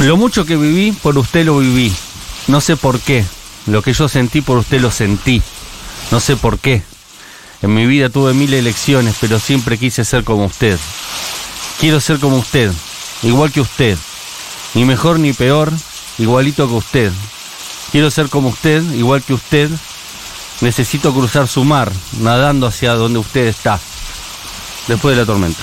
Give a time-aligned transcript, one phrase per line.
[0.00, 1.92] Lo mucho que viví, por usted lo viví.
[2.46, 3.24] No sé por qué.
[3.66, 5.42] Lo que yo sentí, por usted lo sentí.
[6.10, 6.82] No sé por qué.
[7.62, 10.78] En mi vida tuve mil elecciones, pero siempre quise ser como usted.
[11.78, 12.72] Quiero ser como usted,
[13.22, 13.98] igual que usted.
[14.74, 15.70] Ni mejor ni peor,
[16.18, 17.12] igualito que usted.
[17.92, 19.70] Quiero ser como usted, igual que usted.
[20.62, 23.78] Necesito cruzar su mar, nadando hacia donde usted está.
[24.88, 25.62] Después de la tormenta.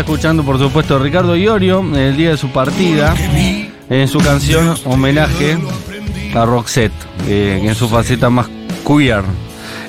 [0.00, 3.14] Escuchando por supuesto a Ricardo Iorio en el día de su partida,
[3.88, 5.58] en su canción homenaje
[6.34, 6.92] a Roxette,
[7.26, 8.48] eh, en su faceta más
[8.86, 9.22] queer.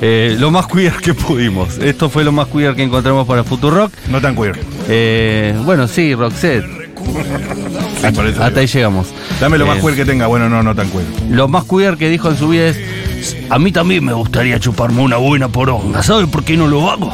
[0.01, 1.77] Eh, lo más queer que pudimos.
[1.77, 3.91] Esto fue lo más queer que encontramos para Futurock.
[4.09, 4.59] No tan queer.
[4.87, 6.65] Eh, bueno, sí, Roxette.
[8.03, 9.07] Hasta ahí llegamos.
[9.39, 10.27] Dame lo más queer que tenga.
[10.27, 11.05] Bueno, no, no tan queer.
[11.29, 15.01] Lo más queer que dijo en su vida es: A mí también me gustaría chuparme
[15.01, 16.01] una buena poronga.
[16.01, 17.13] ¿Sabe por qué no lo hago?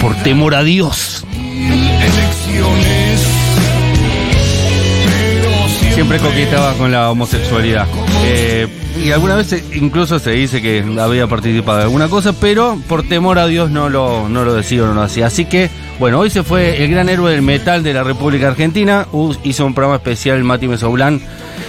[0.00, 1.17] Por temor a Dios.
[5.94, 7.86] Siempre, coqueteaba con la homosexualidad.
[8.24, 8.68] Eh,
[9.04, 13.38] y alguna vez incluso se dice que había participado de alguna cosa, pero por temor
[13.38, 15.26] a Dios no lo, no lo decía o no lo hacía.
[15.26, 19.08] Así que, bueno, hoy se fue el gran héroe del metal de la República Argentina.
[19.42, 21.20] Hizo un programa especial Mati Mesoblán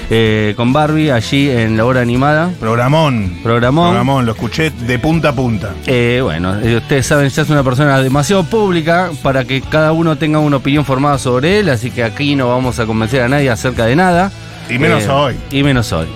[0.10, 2.52] eh, con Barbie allí en la hora animada.
[2.60, 3.38] Programón.
[3.44, 3.90] Programón.
[3.90, 5.74] Programón, lo escuché de punta a punta.
[5.86, 10.18] Eh, bueno, eh, ustedes saben, ya es una persona demasiado pública para que cada uno
[10.18, 13.50] tenga una opinión formada sobre él, así que aquí no vamos a convencer a nadie
[13.50, 14.32] acerca de nada.
[14.70, 15.36] Y menos Eh, hoy.
[15.52, 16.08] Y menos hoy.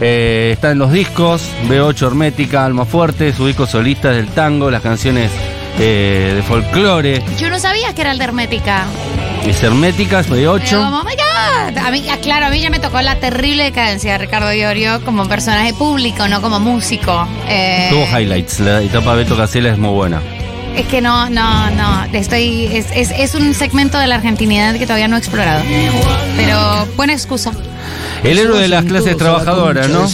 [0.00, 4.80] Eh, está en los discos, B8 Hermética, Alma Fuerte, su disco solista del tango, las
[4.82, 5.30] canciones
[5.78, 8.84] eh, de folclore, Yo no sabía que era el de Hermética.
[9.46, 10.70] es Herméticas, Pero B8.
[10.84, 11.78] como, oh my God.
[11.78, 15.04] A mí, ah, claro, a mí ya me tocó la terrible decadencia de Ricardo Iorio
[15.04, 17.26] como personaje público, no como músico.
[17.48, 20.20] Eh, Tuvo highlights, la etapa de Beto Casella es muy buena.
[20.76, 22.04] es que no, no, no.
[22.12, 25.62] Estoy, es, es, es un segmento de la argentinidad que todavía no he explorado.
[26.36, 27.52] Pero buena excusa.
[28.24, 30.06] El héroe de las clases trabajadoras, ¿no?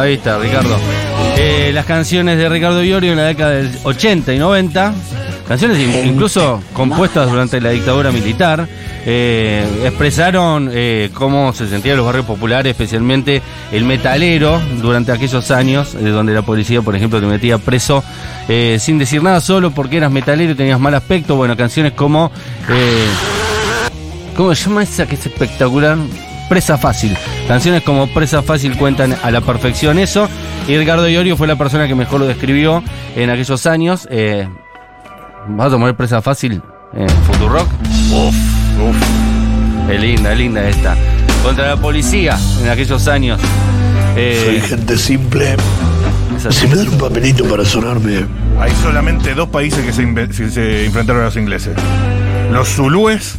[0.00, 0.76] Ahí está, Ricardo.
[1.44, 4.94] Eh, las canciones de Ricardo Iorio en la década del 80 y 90.
[5.48, 8.68] Canciones in- incluso compuestas durante la dictadura militar.
[9.04, 13.42] eh, expresaron eh, cómo se sentían los barrios populares, especialmente
[13.72, 18.04] el metalero, durante aquellos años, eh, donde la policía, por ejemplo, te metía preso
[18.78, 21.34] sin decir nada, solo porque eras metalero y tenías mal aspecto.
[21.34, 22.30] Bueno, canciones como.
[24.36, 25.96] ¿Cómo se llama esa que es espectacular?
[26.48, 27.16] Presa Fácil.
[27.48, 30.28] Canciones como Presa Fácil cuentan a la perfección eso.
[30.68, 32.82] Y Ricardo Iorio fue la persona que mejor lo describió
[33.16, 34.06] en aquellos años.
[34.10, 34.48] Eh,
[35.48, 36.62] ¿Vas a tomar Presa Fácil
[36.94, 37.66] en Futurock?
[38.12, 38.34] Uf,
[38.80, 39.90] uf.
[39.90, 40.94] Es linda, es linda esta.
[41.42, 43.40] Contra la policía en aquellos años.
[44.16, 45.56] Eh, Soy gente simple.
[46.50, 48.26] Si me dan un papelito para sonarme,
[48.60, 51.74] Hay solamente dos países que se- se enfrentaron a los ingleses.
[52.52, 53.34] Los zulúes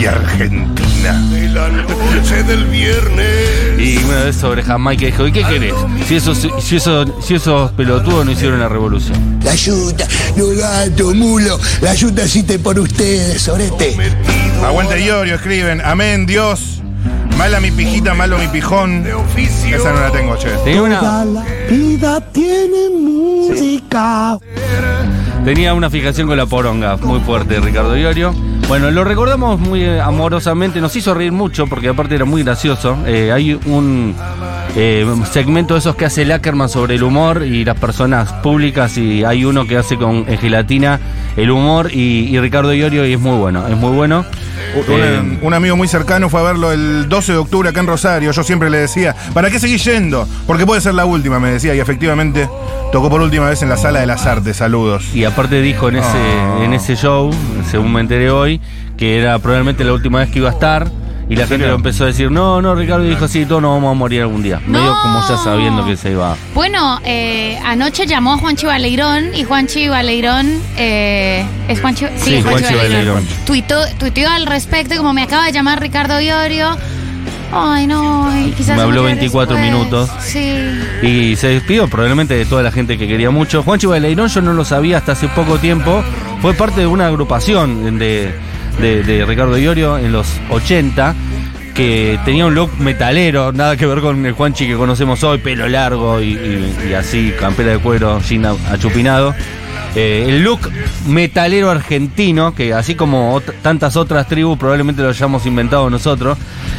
[0.00, 0.68] y Argentina.
[1.02, 3.76] De la noche del viernes.
[3.76, 5.74] Y una vez sobre Jamaica dijo, ¿y qué querés?
[6.06, 9.40] Si esos, si esos, si esos pelotudos no hicieron la revolución.
[9.42, 10.06] la yuta,
[10.36, 13.96] no gato, mulo, la yuta existe por ustedes, sorete.
[14.64, 15.80] Aguante Iorio, escriben.
[15.84, 16.80] Amén, Dios.
[17.36, 19.04] Mala mi pijita, malo mi pijón.
[19.36, 20.50] Esa no la tengo, che.
[20.64, 24.38] Tenía una, la vida tiene música.
[25.44, 28.32] Tenía una fijación con la poronga muy fuerte, Ricardo Iorio.
[28.68, 32.96] Bueno, lo recordamos muy eh, amorosamente, nos hizo reír mucho porque aparte era muy gracioso.
[33.06, 34.14] Eh, hay un
[34.76, 39.24] eh, segmento de esos que hace Lackerman sobre el humor y las personas públicas y
[39.24, 41.00] hay uno que hace con gelatina
[41.36, 44.24] el humor y, y Ricardo Iorio y es muy bueno, es muy bueno.
[44.74, 48.32] Un, un amigo muy cercano fue a verlo el 12 de octubre acá en Rosario.
[48.32, 50.26] Yo siempre le decía, ¿para qué seguís yendo?
[50.46, 51.74] Porque puede ser la última, me decía.
[51.74, 52.48] Y efectivamente
[52.90, 54.56] tocó por última vez en la Sala de las Artes.
[54.56, 55.14] Saludos.
[55.14, 56.60] Y aparte dijo en ese, Ah.
[56.64, 57.30] en ese show,
[57.70, 58.60] según me enteré hoy,
[58.96, 60.88] que era probablemente la última vez que iba a estar.
[61.28, 63.74] Y la ¿En gente lo empezó a decir, no, no, Ricardo dijo, sí, todos nos
[63.74, 64.60] vamos a morir algún día.
[64.66, 64.78] No.
[64.78, 66.36] Medio como ya sabiendo que se iba.
[66.54, 72.42] Bueno, eh, anoche llamó a Juanchi Baleirón y Juanchi Baleirón eh, es Juanchi, sí, Sí,
[72.42, 73.24] Juanchi Baleirón.
[73.46, 76.76] Tuitó, tuiteó al respecto como me acaba de llamar Ricardo Iorio.
[77.54, 79.72] Ay, no, y quizás Me habló murió 24 después.
[79.72, 80.10] minutos.
[80.20, 80.56] Sí.
[81.02, 83.62] Y se despidió probablemente de toda la gente que quería mucho.
[83.62, 86.02] Juanchi Baleirón yo no lo sabía hasta hace poco tiempo.
[86.40, 88.34] Fue parte de una agrupación de,
[88.80, 91.14] de- de Ricardo Iorio en los 80
[91.74, 95.66] que tenía un look metalero, nada que ver con el Juanchi que conocemos hoy, pelo
[95.68, 99.34] largo y, y- y así, campera de cuero, jean achupinado.
[99.94, 100.60] Eh, el look
[101.06, 106.38] metalero argentino, que así como ot- tantas otras tribus probablemente lo hayamos inventado nosotros,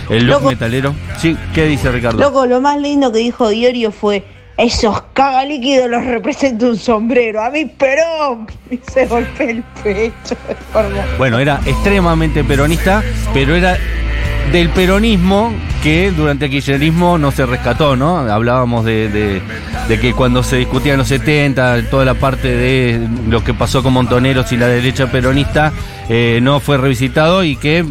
[0.10, 0.50] el look Loco.
[0.50, 0.96] metalero.
[1.20, 2.20] Sí, ¿qué dice Ricardo?
[2.20, 4.24] Loco, lo más lindo que dijo Diorio fue,
[4.58, 7.42] esos caga líquidos los representa un sombrero.
[7.44, 8.48] A mí, Perón.
[8.70, 10.36] Y se golpea el pecho.
[10.74, 11.04] Hermoso.
[11.18, 13.04] Bueno, era extremadamente peronista,
[13.34, 13.78] pero era
[14.52, 15.52] del peronismo
[15.82, 18.18] que durante el kirchnerismo no se rescató, ¿no?
[18.20, 19.42] Hablábamos de, de-
[19.88, 23.82] de que cuando se discutía en los 70, toda la parte de lo que pasó
[23.84, 25.74] con Montoneros y la derecha peronista
[26.10, 27.84] eh, no fue revisitado y que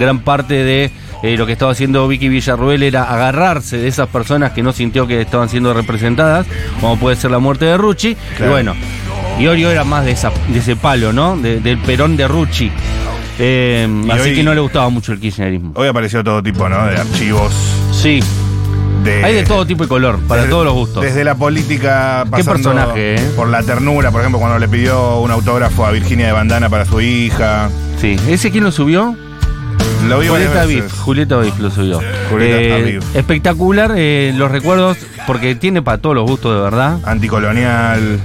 [0.00, 0.90] gran parte de
[1.22, 5.06] eh, lo que estaba haciendo Vicky Villarruel era agarrarse de esas personas que no sintió
[5.06, 6.46] que estaban siendo representadas,
[6.80, 8.16] como puede ser la muerte de Rucci.
[8.36, 8.50] Claro.
[8.50, 8.74] Y bueno,
[9.38, 11.36] Iorio era más de, esa, de ese palo, ¿no?
[11.36, 12.70] De- del perón de Rucci.
[13.38, 15.72] Eh, así hoy- que no le gustaba mucho el kirchnerismo.
[15.74, 16.84] Hoy apareció todo tipo, ¿no?
[16.86, 17.52] De archivos.
[17.92, 18.20] Sí,
[19.04, 21.02] De, hay de todo tipo y color, para desde- todos los gustos.
[21.02, 23.30] Desde la política Qué pasando personaje, ¿eh?
[23.34, 26.84] por la ternura, por ejemplo, cuando le pidió un autógrafo a Virginia de Bandana para
[26.84, 27.68] su hija.
[28.00, 29.16] Sí, ¿ese quién lo subió?
[30.08, 30.64] Lo vi Julieta.
[30.64, 32.00] Biff, Julieta Biff lo subió.
[32.30, 36.98] Julieta Eh, espectacular eh, los recuerdos, porque tiene para todos los gustos de verdad.
[37.04, 38.20] Anticolonial.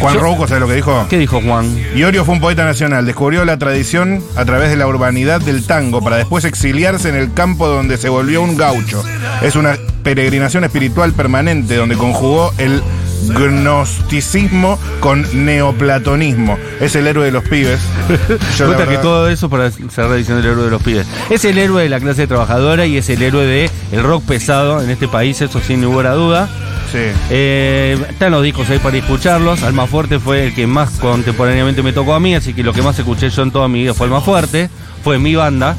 [0.00, 1.06] Juan Rouco, ¿sabes lo que dijo?
[1.08, 1.66] ¿Qué dijo Juan?
[1.94, 6.02] Iorio fue un poeta nacional, descubrió la tradición a través de la urbanidad del tango
[6.02, 9.02] para después exiliarse en el campo donde se volvió un gaucho.
[9.42, 12.82] Es una peregrinación espiritual permanente donde conjugó el
[13.28, 16.58] gnosticismo con neoplatonismo.
[16.80, 17.80] Es el héroe de los pibes.
[18.58, 21.06] Yo, que todo eso para cerrar diciendo el héroe de los pibes.
[21.30, 24.82] Es el héroe de la clase trabajadora y es el héroe de el rock pesado
[24.82, 26.48] en este país, eso sin lugar a duda.
[26.92, 26.98] Sí.
[27.30, 29.62] Eh, están los discos ahí para escucharlos.
[29.62, 32.82] Alma Fuerte fue el que más contemporáneamente me tocó a mí, así que lo que
[32.82, 34.68] más escuché yo en toda mi vida fue Alma Fuerte.
[35.02, 35.76] Fue mi banda.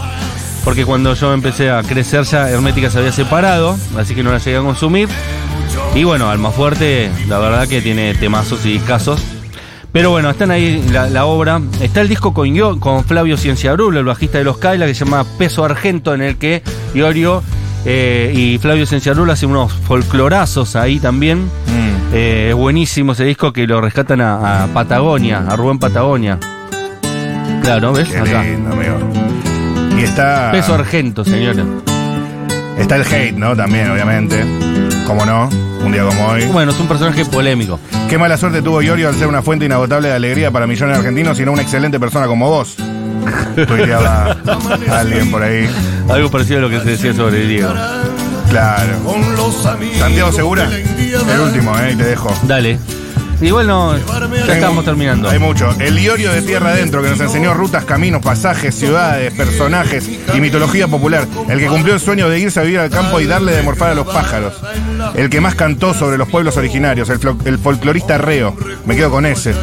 [0.66, 4.40] Porque cuando yo empecé a crecer ya Hermética se había separado, así que no la
[4.40, 5.08] llegué a consumir.
[5.96, 9.22] Y bueno, Alma Fuerte, la verdad que tiene temazos y discazos.
[9.94, 11.62] Pero bueno, están ahí la, la obra.
[11.80, 15.06] Está el disco con, yo, con Flavio Cienciabrulo, el bajista de los Kaila, que se
[15.06, 16.62] llama Peso Argento, en el que
[16.94, 17.42] Iorio
[17.86, 21.46] eh, y Flavio Cienciabrulo hacen unos folclorazos ahí también.
[21.46, 22.14] Mm.
[22.14, 26.38] Eh, es buenísimo ese disco que lo rescatan a, a Patagonia, a Rubén Patagonia.
[27.64, 28.10] Claro, ¿ves?
[28.10, 28.44] Qué Acá.
[28.44, 28.98] lindo, amigo.
[29.98, 30.52] Y está.
[30.52, 31.66] Peso Argento, señores.
[32.78, 33.56] Está el hate, ¿no?
[33.56, 34.44] También, obviamente.
[35.06, 35.50] Como no,
[35.84, 36.46] un día como hoy.
[36.48, 37.80] Bueno, es un personaje polémico.
[38.10, 41.00] Qué mala suerte tuvo Iorio al ser una fuente inagotable de alegría para millones de
[41.00, 42.76] argentinos, sino una excelente persona como vos.
[43.56, 44.38] Tuiteaba
[44.92, 45.70] alguien por ahí.
[46.10, 47.74] Algo parecido a lo que se decía sobre Diego.
[48.50, 48.94] Claro.
[50.00, 51.92] Santiago Segura, el último, ¿eh?
[51.94, 52.34] Y te dejo.
[52.44, 52.80] Dale.
[53.42, 55.30] Igual no, ya estamos terminando.
[55.30, 55.74] Hay mucho.
[55.80, 60.88] El Iorio de Tierra Adentro, que nos enseñó rutas, caminos, pasajes, ciudades, personajes y mitología
[60.88, 61.28] popular.
[61.50, 63.92] El que cumplió el sueño de irse a vivir al campo y darle de morfar
[63.92, 64.54] a los pájaros.
[65.16, 67.10] El que más cantó sobre los pueblos originarios.
[67.10, 68.56] El, folclorista reo.
[68.86, 69.54] Me quedo con ese.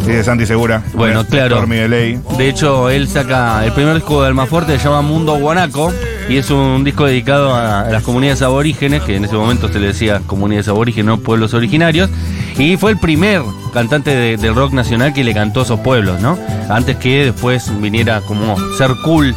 [0.00, 0.82] Dice Santi Segura.
[0.92, 1.66] Bueno, claro.
[1.66, 2.20] Mideley.
[2.36, 5.92] De hecho, él saca el primer disco de Almafuerte, se llama Mundo Guanaco,
[6.28, 9.88] y es un disco dedicado a, las comunidades aborígenes, que en ese momento se le
[9.88, 12.10] decía comunidades aborígenes, no pueblos originarios,
[12.58, 16.20] y fue el primer cantante de- del rock nacional que le cantó a esos pueblos,
[16.20, 16.38] ¿no?
[16.68, 19.34] Antes que después viniera como ser cool.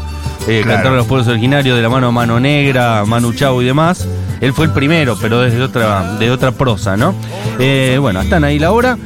[0.49, 0.75] eh, Claro.
[0.77, 4.07] cantar a los pueblos originarios de la mano a Mano Negra, Manu Chao y demás.
[4.39, 7.13] Él fue el primero, pero desde otra, de otra prosa, ¿no?
[7.59, 8.97] Eh, bueno, están ahí la hora.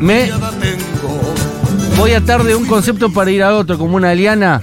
[0.00, 0.28] Me
[1.96, 4.60] voy a atar de un concepto para ir a otro, como una liana,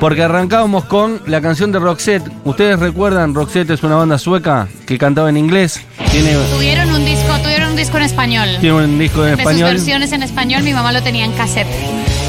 [0.00, 2.30] porque arrancábamos con la canción de Roxette.
[2.44, 3.34] ¿Ustedes recuerdan?
[3.34, 5.80] Roxette es una banda sueca que cantaba en inglés.
[6.10, 6.34] Tiene.
[6.54, 8.48] Tuvieron un disco, tuvieron un disco en español.
[8.60, 9.70] Tiene un disco en de sus español.
[9.70, 11.66] versiones en español, mi mamá lo tenía en cassette.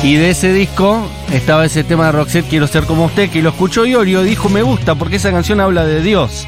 [0.03, 3.49] Y de ese disco estaba ese tema de Roxette, Quiero ser como usted, que lo
[3.49, 6.47] escuchó Iorio, dijo me gusta porque esa canción habla de Dios.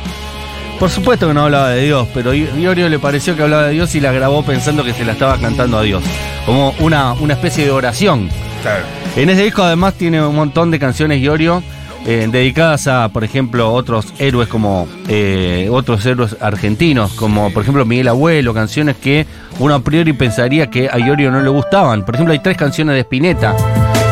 [0.80, 3.94] Por supuesto que no hablaba de Dios, pero Iorio le pareció que hablaba de Dios
[3.96, 6.02] y la grabó pensando que se la estaba cantando a Dios.
[6.46, 8.30] Como una, una especie de oración.
[8.62, 8.84] Claro.
[9.16, 11.64] En ese disco además tiene un montón de canciones Iorio
[12.06, 17.86] eh, dedicadas a, por ejemplo, otros héroes como eh, otros héroes argentinos, como por ejemplo
[17.86, 19.26] Miguel Abuelo, canciones que
[19.60, 22.06] uno a priori pensaría que a Iorio no le gustaban.
[22.06, 23.56] Por ejemplo, hay tres canciones de Spinetta.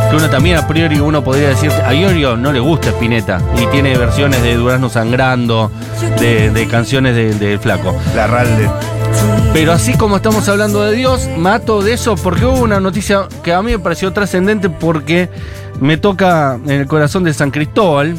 [0.09, 3.65] Que uno también a priori uno podría decir a Iorio no le gusta Spinetta y
[3.67, 5.69] tiene versiones de Durazno Sangrando,
[6.19, 7.93] de, de canciones del de Flaco.
[8.15, 8.69] La Ralde.
[9.53, 13.53] Pero así como estamos hablando de Dios, mato de eso porque hubo una noticia que
[13.53, 15.29] a mí me pareció trascendente porque
[15.79, 18.15] me toca en el corazón de San Cristóbal.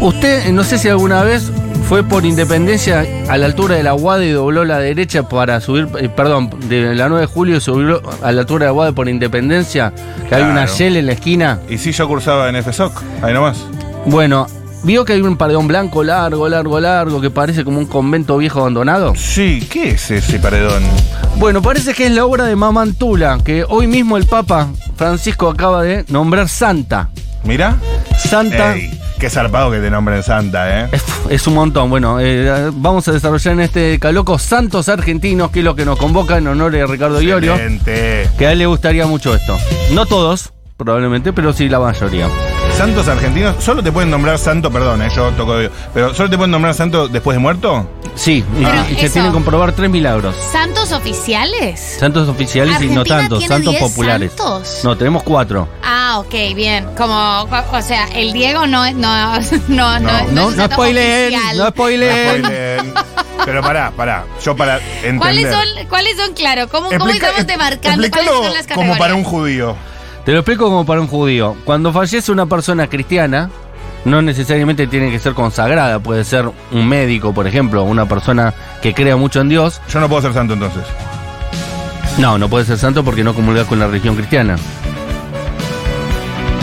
[0.00, 1.50] Usted, no sé si alguna vez
[1.88, 5.88] fue por independencia a la altura de la Guada y dobló la derecha para subir,
[5.98, 9.08] eh, perdón, de la 9 de julio subió a la altura de la Guada por
[9.08, 9.92] independencia,
[10.28, 10.72] que hay una Claro.
[10.74, 11.58] Shell en la esquina.
[11.68, 13.58] Y sí, yo cursaba en FSOC, ahí nomás.
[14.06, 14.46] Bueno,
[14.82, 18.60] vio que hay un paredón blanco largo, largo, largo, que parece como un convento viejo
[18.60, 19.14] abandonado.
[19.16, 20.82] Sí, ¿qué es ese paredón?
[21.36, 25.82] Bueno, parece que es la obra de Mamantula, que hoy mismo el Papa Francisco acaba
[25.82, 27.10] de nombrar santa.
[27.44, 27.76] Mirá.
[28.18, 30.88] Santa Ey, qué zarpado que te nombren Santa, ¿eh?
[30.92, 31.88] es, es un montón.
[31.88, 35.98] Bueno, eh, vamos a desarrollar en este caloco Santos Argentinos, que es lo que nos
[35.98, 38.28] convoca en honor de Ricardo Iorio, Excelente.
[38.36, 39.56] que a él le gustaría mucho esto.
[39.94, 40.52] No todos,
[40.84, 42.26] probablemente, pero sí la mayoría.
[42.76, 44.70] Santos argentinos, ¿solo te pueden nombrar santo?
[44.70, 45.54] Perdón, eh, yo toco.
[45.92, 47.86] Pero ¿solo te pueden nombrar santo después de muerto?
[48.14, 50.34] Sí, y, y se eso- tienen que comprobar tres milagros.
[50.50, 51.96] ¿Santos oficiales?
[51.98, 54.32] Santos oficiales y no ¿Argentina tantos, tiene santos 10 populares.
[54.36, 54.80] santos?
[54.84, 55.68] No, tenemos cuatro.
[55.82, 56.86] Ah, ok, bien.
[56.96, 60.56] Como, o sea, el Diego no es, no, no, no, No, no, No, es un
[60.56, 61.58] no oficial.
[61.58, 61.72] no.
[63.44, 64.24] Pero pará, pará.
[64.44, 65.18] Yo para entender.
[65.18, 66.68] ¿Cuáles son, ¿Cuáles son, claro?
[66.68, 68.98] ¿Cómo, cómo Explica- estamos demarcando cuáles son las como categorías?
[68.98, 69.76] para un judío.
[70.24, 71.56] Te lo explico como para un judío.
[71.64, 73.50] Cuando fallece una persona cristiana,
[74.04, 75.98] no necesariamente tiene que ser consagrada.
[75.98, 79.80] Puede ser un médico, por ejemplo, una persona que crea mucho en Dios.
[79.92, 80.82] Yo no puedo ser santo entonces.
[82.18, 84.56] No, no puede ser santo porque no comulga con la religión cristiana.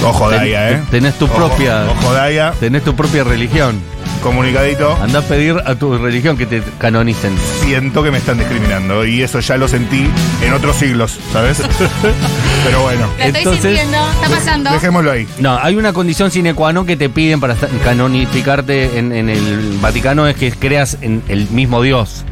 [0.05, 0.83] Ojo, Daya, ¿eh?
[0.91, 2.53] tenés tu Ojo, propia- Ojo, Daya.
[2.59, 3.81] Tenés tu propia religión.
[4.21, 4.95] Comunicadito.
[5.01, 7.36] Anda a pedir a tu religión que te canonicen.
[7.62, 9.05] Siento que me están discriminando.
[9.05, 10.07] Y eso ya lo sentí
[10.41, 11.62] en otros siglos, ¿sabes?
[12.65, 13.07] Pero bueno.
[13.17, 14.71] La estoy Entonces- sintiendo, está pasando.
[14.71, 15.27] Dejémoslo ahí.
[15.39, 19.77] No, hay una condición sine qua non que te piden para canonificarte en, en el
[19.81, 22.24] Vaticano es que creas en el mismo Dios.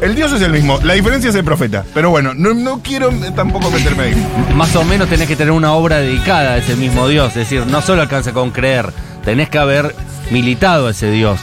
[0.00, 0.78] El Dios es el mismo.
[0.82, 1.84] La diferencia es el profeta.
[1.92, 4.26] Pero bueno, no, no quiero tampoco meterme ahí.
[4.54, 7.28] Más o menos tenés que tener una obra dedicada a ese mismo Dios.
[7.30, 8.86] Es decir, no solo alcanza con creer,
[9.24, 9.94] tenés que haber
[10.30, 11.38] militado a ese Dios.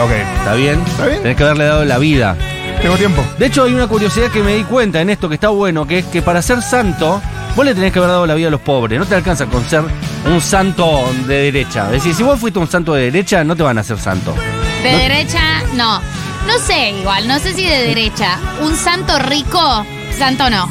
[0.00, 0.10] Ok.
[0.38, 0.80] ¿Está bien?
[0.86, 1.22] ¿Está bien?
[1.22, 2.36] Tenés que haberle dado la vida.
[2.82, 3.24] Tengo tiempo.
[3.38, 5.98] De hecho, hay una curiosidad que me di cuenta en esto que está bueno, que
[5.98, 7.20] es que para ser santo,
[7.56, 8.98] vos le tenés que haber dado la vida a los pobres.
[8.98, 9.82] No te alcanza con ser
[10.26, 11.86] un santo de derecha.
[11.86, 14.34] Es decir, si vos fuiste un santo de derecha, no te van a hacer santo.
[14.82, 15.40] De No- derecha,
[15.74, 16.00] no.
[16.46, 18.38] No sé, igual, no sé si de derecha.
[18.62, 19.84] Un santo rico,
[20.16, 20.70] santo no.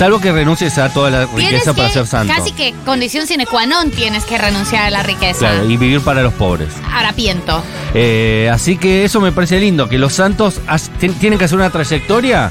[0.00, 2.32] Salvo que renuncies a toda la riqueza para que, ser santo.
[2.34, 5.40] casi que condición sine qua non tienes que renunciar a la riqueza.
[5.40, 6.72] Claro, y vivir para los pobres.
[6.90, 7.62] Harapiento.
[7.92, 10.58] Eh, así que eso me parece lindo, que los santos
[10.96, 12.50] tienen que hacer una trayectoria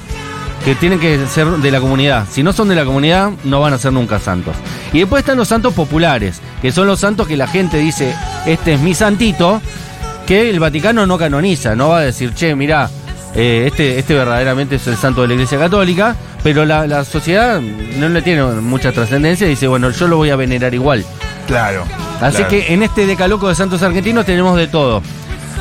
[0.64, 2.28] que tienen que ser de la comunidad.
[2.30, 4.56] Si no son de la comunidad, no van a ser nunca santos.
[4.94, 8.14] Y después están los santos populares, que son los santos que la gente dice,
[8.46, 9.60] este es mi santito,
[10.28, 12.92] que el Vaticano no canoniza, no va a decir, che, mirá,
[13.34, 17.60] eh, este, este verdaderamente es el santo de la Iglesia Católica, pero la, la sociedad
[17.62, 21.06] no le tiene mucha trascendencia y dice, bueno, yo lo voy a venerar igual.
[21.48, 21.86] Claro.
[22.22, 22.50] Así claro.
[22.50, 25.02] que en este decaloco de santos argentinos tenemos de todo.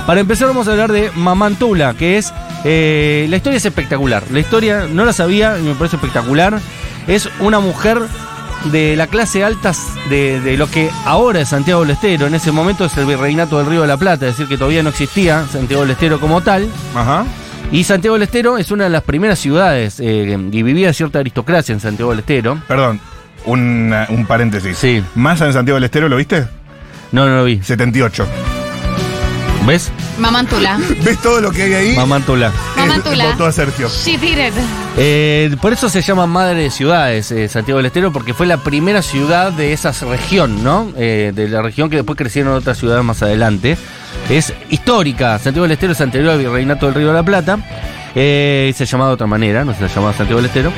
[0.07, 2.33] Para empezar vamos a hablar de Mamantula, que es...
[2.65, 4.23] eh, la historia es espectacular.
[4.31, 6.59] La historia no la sabía y me parece espectacular.
[7.07, 8.01] Es una mujer
[8.73, 9.73] de la clase alta
[10.11, 12.27] de, de lo que ahora es Santiago del Estero.
[12.27, 14.83] En ese momento es el virreinato del Río de la Plata, es decir, que todavía
[14.83, 16.69] no existía Santiago del Estero como tal.
[16.95, 17.25] Ajá.
[17.71, 21.73] Y Santiago del Estero es una de las primeras ciudades eh, y vivía cierta aristocracia
[21.73, 22.61] en Santiago del Estero.
[22.67, 23.01] Perdón.
[23.45, 24.77] una- un paréntesis.
[24.77, 25.03] Sí.
[25.15, 26.47] Massa en Santiago del Estero, ¿lo viste?
[27.13, 27.61] No, no lo vi.
[27.63, 28.27] 78.
[29.69, 29.93] ¿Ves?
[30.19, 30.79] Mamantula.
[31.05, 31.95] ¿Ves todo lo que hay ahí?
[31.95, 32.51] Mamantula.
[32.75, 33.33] Mamantula.
[33.33, 33.91] Votó a Sergio.
[33.91, 34.55] She did it.
[34.97, 38.65] Eh, por eso se llama Madre de Ciudades, eh, Santiago del Estero, porque fue la
[38.65, 40.91] primera ciudad de esa región, ¿no?
[40.97, 43.77] Eh, de la región que después crecieron otras ciudades más adelante.
[44.31, 45.39] Es histórica.
[45.39, 47.59] Santiago del Estero es anterior al Virreinato del Río de la Plata.
[48.15, 50.73] Eh, se llamaba de otra manera, no se llamaba Santiago del Estero.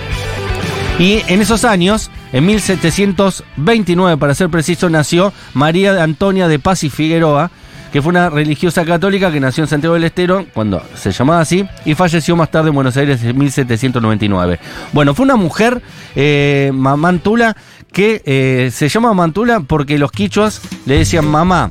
[0.99, 6.90] Y en esos años, en 1729 para ser preciso, nació María Antonia de Paz y
[6.90, 7.52] Figueroa,
[7.92, 11.66] que fue una religiosa católica que nació en Santiago del Estero, cuando se llamaba así,
[11.85, 14.59] y falleció más tarde en Buenos Aires en 1799.
[14.92, 15.82] Bueno, fue una mujer,
[16.14, 17.56] eh, Mamantula,
[17.92, 21.70] que eh, se llama Mantula porque los quichuas le decían mamá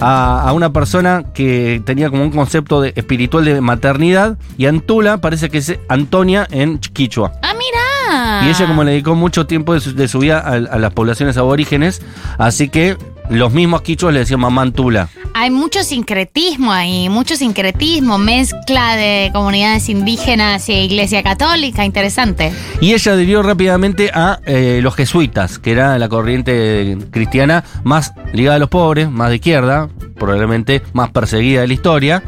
[0.00, 5.50] a, una persona que tenía como un concepto de- espiritual de maternidad, y Antula parece
[5.50, 7.32] que es Antonia en quichua.
[7.42, 8.46] Ah, mira.
[8.46, 10.92] Y ella como le dedicó mucho tiempo de su, de su vida a, a las
[10.94, 12.00] poblaciones aborígenes,
[12.38, 12.96] así que
[13.30, 15.08] los mismos quichuas le decían mamá Antula.
[15.34, 22.52] Hay mucho sincretismo ahí, mucho sincretismo, mezcla de comunidades indígenas e iglesia católica, interesante.
[22.80, 28.56] Y ella adhirió rápidamente a eh, los jesuitas, que era la corriente cristiana más ligada
[28.56, 32.22] a los pobres, más de izquierda, probablemente más perseguida de la historia.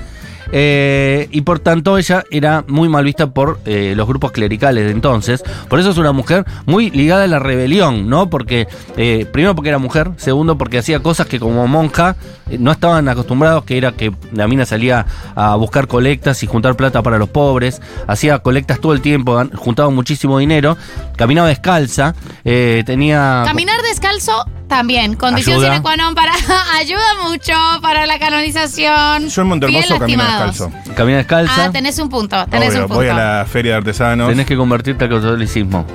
[0.52, 4.90] Eh, y por tanto ella era muy mal vista por eh, los grupos clericales de
[4.90, 5.42] entonces.
[5.68, 8.30] Por eso es una mujer muy ligada a la rebelión, ¿no?
[8.30, 12.16] Porque, eh, primero porque era mujer, segundo porque hacía cosas que como monja
[12.58, 17.02] no estaban acostumbrados, que era que la mina salía a buscar colectas y juntar plata
[17.02, 20.76] para los pobres, hacía colectas todo el tiempo, juntaba muchísimo dinero,
[21.16, 22.14] caminaba descalza,
[22.44, 23.42] eh, tenía...
[23.46, 25.68] Caminar descalzo también, condición Ayuda.
[25.74, 26.32] sine qua non para
[26.78, 27.52] ayuda mucho
[27.82, 29.28] para la canonización.
[29.28, 30.39] Yo en Montermoso lastimados.
[30.46, 30.70] Descalzo.
[30.94, 31.64] Camina descalza.
[31.66, 32.94] Ah, tenés un punto, tenés Obvio, un punto.
[32.96, 34.28] voy a la feria de artesanos.
[34.28, 35.86] Tenés que convertirte al catolicismo.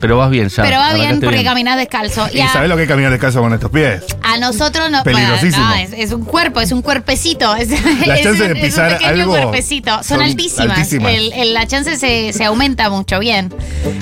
[0.00, 0.62] Pero vas bien ya.
[0.62, 2.26] Pero va bien porque caminás descalzo.
[2.32, 4.04] ¿Y Y a, sabés lo que es caminar descalzo con estos pies?
[4.22, 5.66] a nosotros no, Peligrosísimo.
[5.66, 7.54] bueno, no, es, es un cuerpo, es un cuerpecito.
[7.62, 7.68] Es,
[8.06, 9.90] Las es chances un- de es un pisar pequeño algo cuerpecito.
[9.96, 10.78] Son, son altísimas.
[10.78, 11.12] altísimas.
[11.12, 13.52] El- el- la chance se, se aumenta mucho, bien.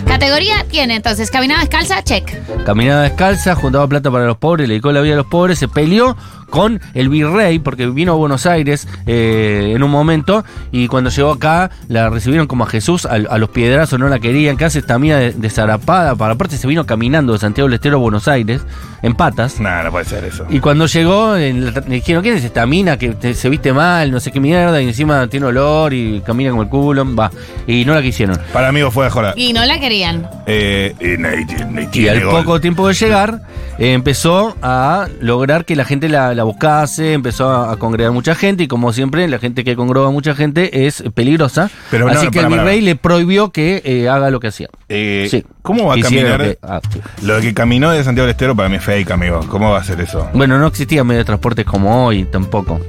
[0.07, 2.31] Categoría tiene entonces, caminada descalza, check.
[2.65, 5.69] Caminaba descalza, juntaba plata para los pobres, le dedicó la vida a los pobres, se
[5.69, 6.17] peleó
[6.51, 11.31] con el virrey, porque vino a Buenos Aires eh, en un momento, y cuando llegó
[11.33, 14.81] acá la recibieron como a Jesús, a, a los piedrazos no la querían, que hace
[14.81, 18.01] esta mina de, de zarapada, para aparte se vino caminando de Santiago del Estero a
[18.01, 18.61] Buenos Aires,
[19.03, 19.59] en patas.
[19.61, 20.45] Nah, no puede ser eso.
[20.51, 23.73] Y cuando llegó, en la- le dijeron, ¿quién es esta mina que te- se viste
[23.73, 27.07] mal, no sé qué mierda, y encima tiene olor y camina como el culo?
[27.15, 27.31] Va.
[27.67, 28.39] Y no la quisieron.
[28.53, 29.33] Para mí fue de joda.
[29.37, 30.29] Y no la querían.
[30.47, 32.41] Eh, y ni- ni Y tiene al gol.
[32.45, 33.41] poco tiempo de llegar,
[33.79, 38.35] eh, empezó a lograr que la gente la, la buscase, empezó a, a congregar mucha
[38.35, 41.71] gente, y como siempre, la gente que congrega mucha gente es peligrosa.
[41.91, 44.69] Pero no, Así que para, el virrey le prohibió que eh, haga lo que hacía.
[44.89, 45.45] Eh, Sí.
[45.63, 46.39] ¿Cómo va a caminar?
[46.41, 47.01] lo que- ah, sí.
[47.27, 49.41] Lo de que caminó de Santiago del Estero para mí es fake, amigo.
[49.49, 50.29] ¿Cómo va a ser eso?
[50.35, 52.81] Bueno, no existía medio de transporte como hoy tampoco.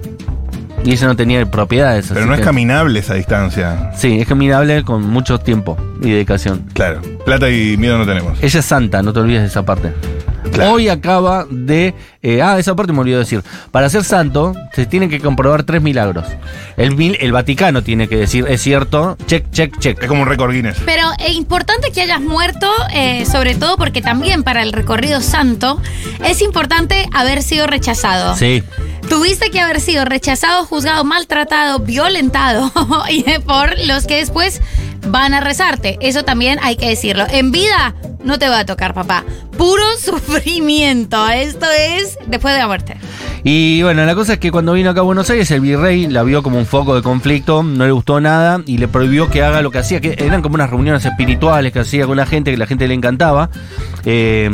[0.84, 2.10] Y ella no tenía propiedades.
[2.12, 3.92] Pero no es que- caminable esa distancia.
[3.96, 6.66] Sí, es caminable con mucho tiempo y dedicación.
[6.74, 7.02] Claro.
[7.24, 8.42] Plata y miedo no tenemos.
[8.42, 9.92] Ella es santa, no te olvides de esa parte.
[10.52, 10.74] Claro.
[10.74, 11.94] Hoy acaba de...
[12.22, 13.44] eh, ah, esa parte me olvidé decir.
[13.72, 16.26] Para ser santo se tienen que comprobar tres milagros.
[16.78, 20.02] El, mil- el Vaticano tiene que decir, es cierto, check, check, check.
[20.02, 20.78] Es como un récord Guinness.
[20.86, 25.82] Pero es importante que hayas muerto, eh, sobre todo porque también para el recorrido santo
[26.26, 28.36] es importante haber sido rechazado.
[28.36, 28.64] Sí.
[29.10, 32.72] Tuviste que haber sido rechazado, juzgado, maltratado, violentado
[33.10, 34.62] y por los que después
[35.08, 35.98] van a rezarte.
[36.02, 37.26] Eso también hay que decirlo.
[37.30, 39.24] En vida no te va a tocar, papá.
[39.58, 41.28] Puro sufrimiento.
[41.30, 42.98] Esto es después de la muerte.
[43.44, 46.22] Y bueno, la cosa es que cuando vino acá a Buenos Aires, el virrey la
[46.22, 49.64] vio como un foco de conflicto, no le gustó nada y le prohibió que haga
[49.64, 52.58] lo que hacía, que eran como unas reuniones espirituales que hacía con la gente, que
[52.58, 53.50] la gente le encantaba.
[54.06, 54.50] Eh,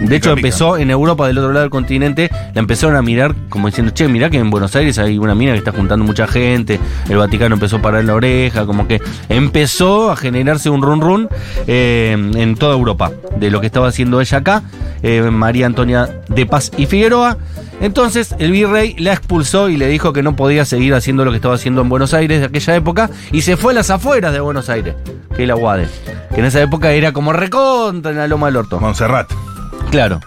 [0.00, 3.68] de hecho, empezó en Europa, del otro lado del continente, la empezaron a mirar como
[3.68, 6.80] diciendo, che, mirá que en Buenos Aires hay una mina que está juntando mucha gente,
[7.08, 9.00] el Vaticano empezó a parar la oreja, como que
[9.44, 11.28] empezó a generarse un run run
[11.66, 14.62] eh, en toda Europa de lo que estaba haciendo ella acá,
[15.02, 17.36] eh, María Antonia de Paz y Figueroa.
[17.80, 21.36] Entonces el virrey la expulsó y le dijo que no podía seguir haciendo lo que
[21.36, 24.40] estaba haciendo en Buenos Aires de aquella época y se fue a las afueras de
[24.40, 24.94] Buenos Aires,
[25.36, 25.88] que es la UADE,
[26.32, 28.80] que en esa época era como recontra en la Loma del Orto.
[28.80, 29.30] Montserrat.
[29.90, 30.20] Claro.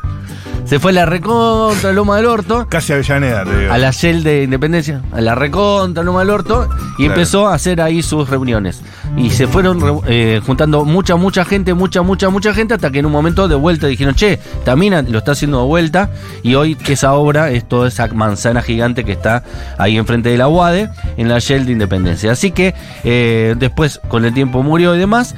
[0.67, 3.71] Se fue a la recontra Loma del Orto, Casi Avellaneda, te digo.
[3.71, 7.13] a la Shell de Independencia, a la recontra Loma del Orto, y Claro.
[7.13, 8.81] empezó a hacer ahí sus reuniones.
[9.15, 13.05] Y se fueron eh, juntando mucha, mucha gente, mucha, mucha, mucha gente, hasta que en
[13.05, 16.09] un momento de vuelta dijeron, che, Tamina lo está haciendo de vuelta,
[16.43, 19.43] y hoy que esa obra es toda esa manzana gigante que está
[19.77, 22.33] ahí enfrente de la UADE, en la Shell de Independencia.
[22.33, 22.75] Así que
[23.05, 25.33] eh, después, con el tiempo murió y demás.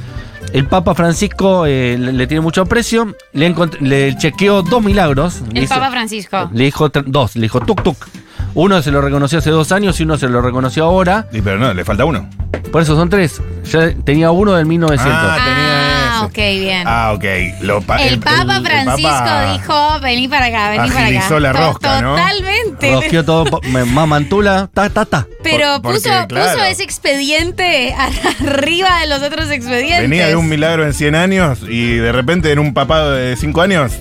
[0.54, 5.42] El Papa Francisco eh, le, le tiene mucho aprecio, le, chequeó dos milagros.
[5.54, 6.50] El Dice- Papa Francisco.
[6.52, 7.98] le dijo dos, le dijo tuk tuk.
[8.56, 11.28] Uno se lo reconoció hace dos años y uno se lo reconoció ahora.
[11.32, 12.28] Y pero no, le falta uno.
[12.72, 13.42] Por eso son tres.
[13.72, 15.14] Ya tenía uno del 1900.
[15.16, 15.69] Ah, tenía
[16.22, 16.84] Ah, ok, bien.
[16.88, 17.24] Ah, ok.
[17.62, 21.04] Lo pa- el, Papa el Francisco Papa dijo, vení para acá, vení para acá.
[21.06, 22.16] agilizó la To- rosca, ¿no?
[22.16, 22.92] Totalmente.
[22.94, 25.28] Rosqueó todo, me- mamantula, ta, ta, ta.
[25.44, 26.52] Pero Por- porque, puso, claro.
[26.54, 27.96] puso ese expediente
[28.42, 30.02] arriba de los otros expedientes.
[30.02, 33.62] Venía de un milagro en 100 años y de repente en un papado de 5
[33.62, 33.92] años.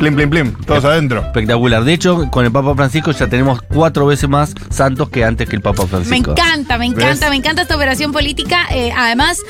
[0.00, 0.54] Plim, plim, plim.
[0.64, 1.20] Todos adentro.
[1.20, 1.84] Espectacular.
[1.84, 5.56] De hecho, con el Papa Francisco ya tenemos cuatro veces más santos que antes que
[5.56, 6.30] el Papa Me Francisco.
[6.30, 7.30] encanta, me encanta, ¿Ves?
[7.30, 8.66] me encanta esta operación política.
[8.72, 9.40] Eh, además,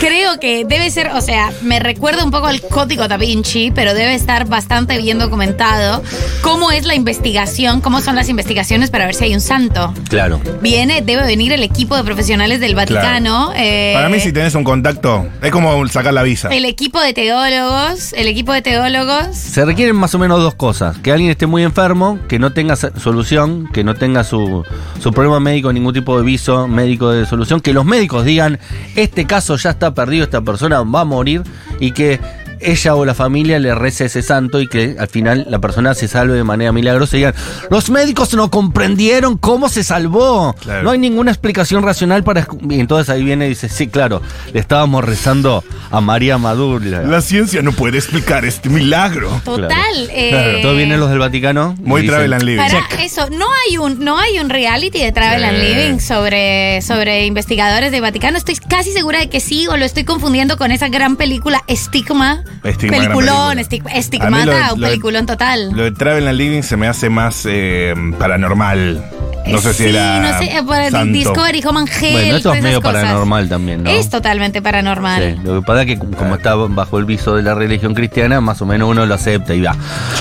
[0.00, 3.92] creo que debe ser, o sea, me recuerda un poco al código da Vinci, pero
[3.92, 6.02] debe estar bastante bien documentado
[6.40, 9.92] cómo es la investigación, cómo son las investigaciones para ver si hay un santo.
[10.08, 10.40] Claro.
[10.62, 13.52] Viene, debe venir el equipo de profesionales del Vaticano.
[13.54, 16.48] eh, Para mí, si tenés un contacto, es como sacar la visa.
[16.48, 19.36] El equipo de teólogos, el equipo de teólogos.
[19.36, 20.98] Se más o menos dos cosas.
[20.98, 24.64] Que alguien esté muy enfermo, que no tenga solución, que no tenga su,
[25.00, 28.58] su problema médico, ningún tipo de viso médico de solución, que los médicos digan,
[28.96, 31.42] este caso ya está perdido, esta persona va a morir,
[31.78, 32.20] y que
[32.60, 36.08] ella o la familia le rece ese santo y que al final la persona se
[36.08, 37.34] salve de manera milagrosa y digan,
[37.70, 40.54] los médicos no comprendieron cómo se salvó.
[40.60, 40.82] Claro.
[40.82, 42.46] No hay ninguna explicación racional para...
[42.68, 47.02] Y entonces ahí viene y dice, sí, claro, le estábamos rezando a María Madura.
[47.02, 49.40] La ciencia no puede explicar este milagro.
[49.44, 49.68] Total.
[49.68, 50.08] Claro.
[50.12, 51.74] eh, Claro, todos vienen los del Vaticano.
[51.80, 52.62] Muy travel and living.
[52.62, 55.58] Para eso, no hay un, no hay un reality de Travel and.
[55.60, 58.38] Living sobre, sobre investigadores de Vaticano.
[58.38, 62.42] Estoy casi segura de que sí, o lo estoy confundiendo con esa gran película Estigma.
[62.64, 63.58] Estigma, Peliculón.
[63.58, 65.70] Estig- lo Estigmata, un lo de- peliculón total.
[65.72, 69.04] Lo de Travel and Living se me hace más eh, paranormal.
[69.46, 70.20] No sé si sí, era.
[70.20, 71.12] no sé, eh, por el santo.
[71.12, 73.02] Discovery, Home Angel, Bueno, esto es medio cosas.
[73.02, 73.90] paranormal también, ¿no?
[73.90, 75.36] Es totalmente paranormal.
[75.38, 78.40] Sí, lo que pasa es que como- está bajo el viso de la religión cristiana,
[78.40, 79.74] más o menos uno lo acepta y va.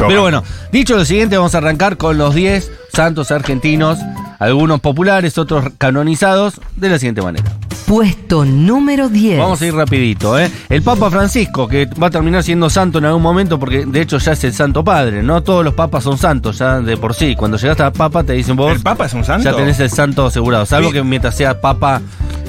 [0.07, 3.99] Pero bueno, dicho lo siguiente, vamos a arrancar con los 10 santos argentinos,
[4.39, 7.45] algunos populares, otros canonizados, de la siguiente manera.
[7.85, 9.39] Puesto número 10.
[9.39, 10.51] Vamos a ir rapidito, ¿eh?
[10.69, 14.19] El Papa Francisco, que va a terminar siendo santo en algún momento, porque de hecho
[14.19, 17.35] ya es el Santo Padre, no todos los papas son santos ya de por sí.
[17.35, 18.71] Cuando llegas a Papa te dicen vos...
[18.73, 19.43] ¿El Papa es un santo?
[19.49, 20.93] Ya tenés el santo asegurado, salvo Sí.
[20.93, 21.99] que mientras sea Papa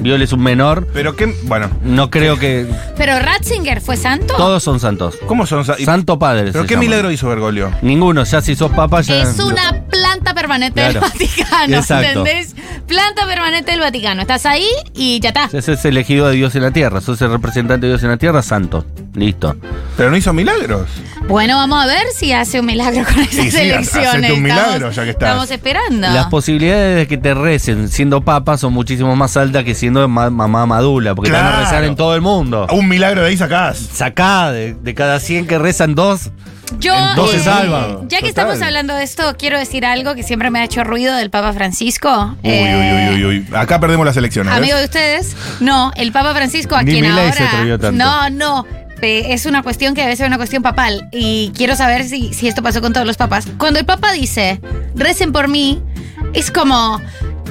[0.02, 1.34] violes un menor, Pero qué.
[1.44, 2.66] Bueno, no creo que...
[2.98, 4.34] Pero Ratzinger fue santo.
[4.36, 5.16] Todos son santos.
[5.26, 5.64] ¿cómo son?
[5.64, 6.52] sa- y- Santo Padre.
[6.52, 6.84] ¿Pero qué llama.
[6.84, 7.70] milagro hizo Bergoglio?
[7.80, 9.22] Ninguno, ya si sos papa ya.
[9.22, 11.00] Es una planta permanente del.
[11.00, 12.20] Vaticano, Exacto.
[12.20, 12.54] ¿entendés?
[12.86, 14.22] Planta permanente del Vaticano.
[14.22, 15.48] Estás ahí y ya está.
[15.52, 18.16] Ese es elegido de Dios en la tierra, sos el representante de Dios en la
[18.16, 18.84] tierra, santo.
[19.14, 19.56] Listo.
[19.96, 20.88] Pero no hizo milagros.
[21.28, 24.08] Bueno, vamos a ver si hace un milagro con esas sí, elecciones.
[24.08, 25.28] hacete un milagro, Estamos- ya que estás.
[25.30, 26.08] Estamos esperando.
[26.10, 30.30] Las posibilidades de que te recen siendo papa son muchísimo más altas que siendo ma-
[30.30, 32.66] mamá madula, porque te van a rezar en todo el mundo.
[32.70, 33.78] Un milagro de ahí sacás.
[33.78, 36.30] Sacá de, de cada 100 que rezan dos.
[36.78, 38.08] Yo, Dos se eh, salvan.
[38.08, 38.28] ya que Total.
[38.28, 41.52] estamos hablando de esto, quiero decir algo que siempre me ha hecho ruido del Papa
[41.52, 42.36] Francisco.
[42.44, 43.56] Uy, Eh, uy, uy, uy, uy.
[43.56, 44.52] Acá perdemos las elecciones.
[44.52, 44.58] ¿ves?
[44.62, 47.32] Amigo de ustedes, no, el Papa Francisco a Ni quien ahora.
[47.32, 47.98] se atrevió tanto.
[48.04, 48.66] No, no.
[49.02, 51.08] Es una cuestión que debe ser una cuestión papal.
[51.12, 53.46] Y quiero saber si, si esto pasó con todos los papas.
[53.58, 54.60] Cuando el Papa dice,
[54.94, 55.82] recen por mí,
[56.34, 57.00] es como.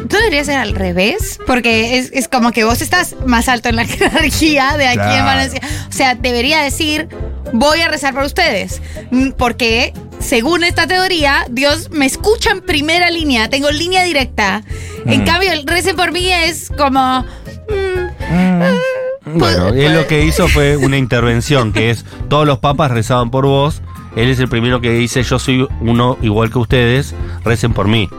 [0.07, 1.39] ¿Tú debería ser al revés?
[1.45, 5.25] Porque es, es como que vos estás más alto en la jerarquía de aquí en.
[5.25, 5.61] Valencia.
[5.89, 7.09] O sea, debería decir,
[7.51, 8.81] voy a rezar por ustedes.
[9.11, 14.63] Mm, Porque, según esta teoría, Dios me escucha en primera línea, tengo línea directa.
[15.05, 15.25] En Mm.
[15.25, 17.25] cambio, el recen por mí es como...
[17.69, 18.98] mm,
[19.35, 23.45] Bueno, él lo que hizo fue una intervención, que es todos los papas rezaban por
[23.45, 23.81] vos.
[24.15, 27.13] Él es el primero que dice, yo soy uno igual que ustedes,
[27.45, 28.09] recen por mí.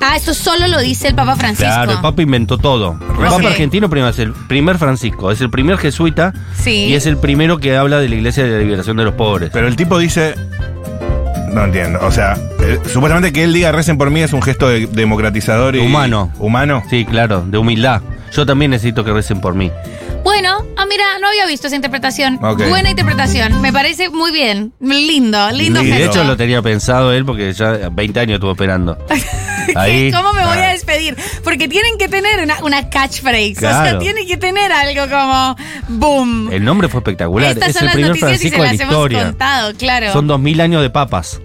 [0.00, 1.64] Ah, eso solo lo dice el Papa Francisco.
[1.72, 2.96] Claro, el Papa inventó todo.
[3.18, 3.26] El.
[3.28, 6.86] Papa argentino primero es el primer Francisco, es el primer jesuita Sí.
[6.86, 9.50] y es el primero que habla de la Iglesia de la Liberación de los Pobres.
[9.52, 10.34] Pero el tipo dice.
[11.52, 11.98] No entiendo.
[12.02, 15.74] O sea, eh, supuestamente que él diga recen por mí es un gesto de- democratizador
[15.76, 15.80] y.
[15.80, 16.30] Humano.
[16.38, 16.82] Humano.
[16.90, 18.02] Sí, claro, de humildad.
[18.32, 19.72] Yo también necesito que recen por mí.
[20.24, 22.38] Bueno, ah, mira, no había visto esa interpretación.
[22.40, 23.60] Buena interpretación.
[23.62, 24.72] Me parece muy bien.
[24.80, 26.10] Lindo, lindo Y de gesto.
[26.12, 28.98] hecho lo tenía pensado él porque ya 20 años estuvo esperando.
[29.76, 30.10] Ahí.
[30.12, 30.68] ¿Cómo me voy Ah.
[30.68, 31.16] a despedir?
[31.44, 33.54] Porque tienen que tener una, una catchphrase.
[33.56, 33.98] O sea, Claro.
[34.00, 35.56] tienen que tener algo como
[35.88, 36.52] boom.
[36.52, 37.52] El nombre fue espectacular.
[37.52, 39.24] Estas es son el las primer noticias y se Francisco las la hemos historia.
[39.24, 40.12] contado, claro.
[40.12, 41.40] Son 2000 años de papas.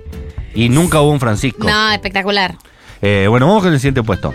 [0.56, 1.68] Y nunca hubo un Francisco.
[1.68, 2.56] No, espectacular.
[3.02, 4.34] Eh, bueno, vamos con el siguiente puesto.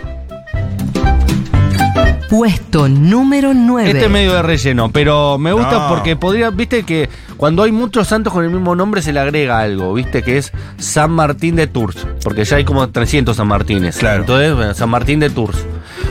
[2.29, 3.89] Puesto número 9.
[3.89, 5.89] Este es medio de relleno, pero me gusta No.
[5.89, 9.59] porque podría, viste que cuando hay muchos santos con el mismo nombre se le agrega
[9.59, 13.97] algo, viste que es San Martín de Tours, porque ya hay como 300 San Martínez.
[13.97, 14.21] Claro.
[14.21, 15.57] Entonces, bueno, San Martín de Tours.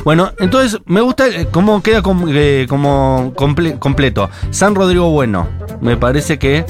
[0.04, 4.28] Bueno, entonces me gusta eh, cómo queda com- eh, como comple- completo.
[4.50, 5.46] San Rodrigo Bueno.
[5.80, 6.64] Me parece que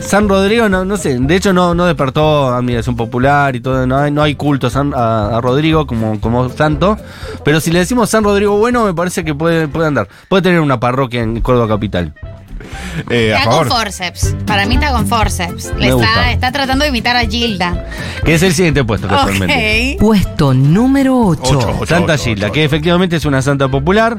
[0.00, 3.98] San Rodrigo, no, no sé, de hecho no, no despertó admiración popular y todo, no
[3.98, 6.96] hay, no hay culto a, San- a- a Rodrigo como, como santo,
[7.44, 10.08] pero si le decimos San Rodrigo Bueno, me parece que puede, puede andar.
[10.28, 12.14] Puede tener una parroquia en Córdoba Capital.
[13.10, 13.68] Eh, a Está con favor.
[13.84, 14.36] forceps.
[14.46, 15.72] Para mí está con forceps.
[15.78, 17.86] Le está, está tratando de imitar a Gilda.
[18.24, 19.94] Que es el siguiente puesto casualmente.
[19.94, 20.00] Ok.
[20.00, 21.40] Puesto número 8.
[21.42, 21.86] Ocho.
[21.86, 24.18] Santa ocho, Gilda, ocho, que efectivamente es una santa popular.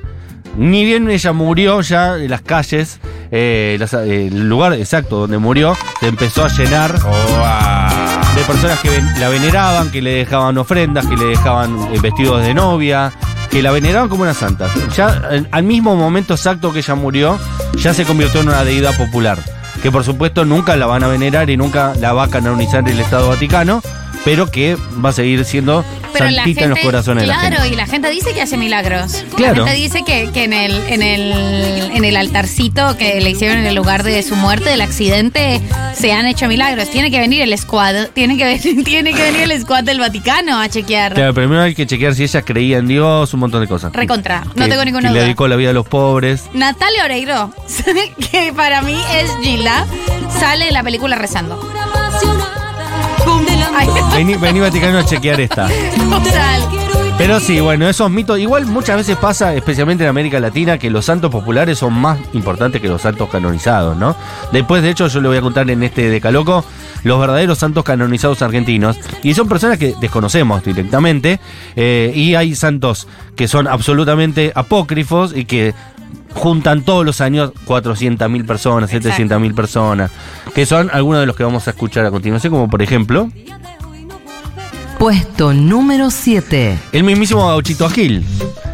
[0.57, 2.99] Ni bien ella murió ya en las calles,
[3.31, 8.21] eh, las- eh, el lugar exacto donde murió, se empezó a llenar Oh, ah.
[8.35, 12.41] de personas que ven- la veneraban, que le dejaban ofrendas, que le dejaban eh, vestidos
[12.43, 13.11] de novia,
[13.49, 14.67] que la veneraban como una santa.
[14.95, 15.21] Ya
[15.51, 17.39] al mismo momento exacto que ella murió,
[17.77, 19.37] ya se convirtió en una deidad popular.
[19.81, 22.99] Que por supuesto nunca la van a venerar y nunca la va a canonizar el
[22.99, 23.81] Estado Vaticano,
[24.29, 27.73] pero que va a seguir siendo Pero en los corazones de la Claro, gente.
[27.73, 29.23] y la gente dice que hace milagros.
[29.35, 29.65] Claro.
[29.65, 33.57] La gente dice que, que en, el, en, el, en el altarcito que le hicieron
[33.57, 35.61] en el lugar de su muerte, del accidente,
[35.95, 36.91] se han hecho milagros.
[36.91, 40.59] Tiene que venir el squad, tiene que, venir, tiene que venir el squad del Vaticano
[40.59, 41.15] a chequear.
[41.15, 43.91] Claro, primero hay que chequear si ella creía en Dios, un montón de cosas.
[43.93, 45.23] Recontra, no Que- tengo ninguna que le duda.
[45.23, 46.43] dedicó la vida a los pobres.
[46.53, 47.51] Natalia Oreiro,
[48.31, 49.87] que para mí es Gilda,
[50.39, 51.59] sale en la película rezando.
[54.13, 55.67] Vení, vení Vaticano a chequear esta.
[57.17, 61.03] Pero sí, bueno, esos mitos, igual muchas veces pasa, especialmente en América Latina, que los
[61.03, 64.15] santos populares son más importantes que los santos canonizados, ¿no?
[64.53, 66.63] Después, de hecho, yo le voy a contar en este Decaloco
[67.03, 68.97] los verdaderos santos canonizados argentinos.
[69.21, 71.41] Y son personas que desconocemos directamente.
[71.75, 73.05] eh, y hay santos
[73.35, 75.73] que son absolutamente apócrifos y que
[76.33, 79.23] juntan todos los años 400.000 personas, Exacto.
[79.23, 80.11] 700.000 personas,
[80.53, 83.29] que son algunos de los que vamos a escuchar a continuación, como por ejemplo,
[84.97, 86.77] Puesto número 7.
[86.91, 88.25] el mismísimo Gauchito Gil.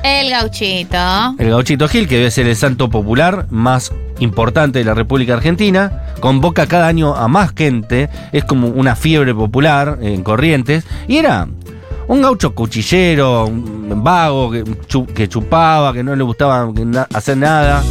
[0.04, 1.36] El gauchito.
[1.38, 6.04] El Gauchito Gil, que debe ser el santo popular más importante de la República Argentina,
[6.20, 11.48] convoca cada año a más gente, es como una fiebre popular en Corrientes, y era
[12.08, 14.64] un gaucho cuchillero, un vago, que,
[15.14, 16.72] que chupaba, que no le gustaba
[17.14, 17.84] hacer nada.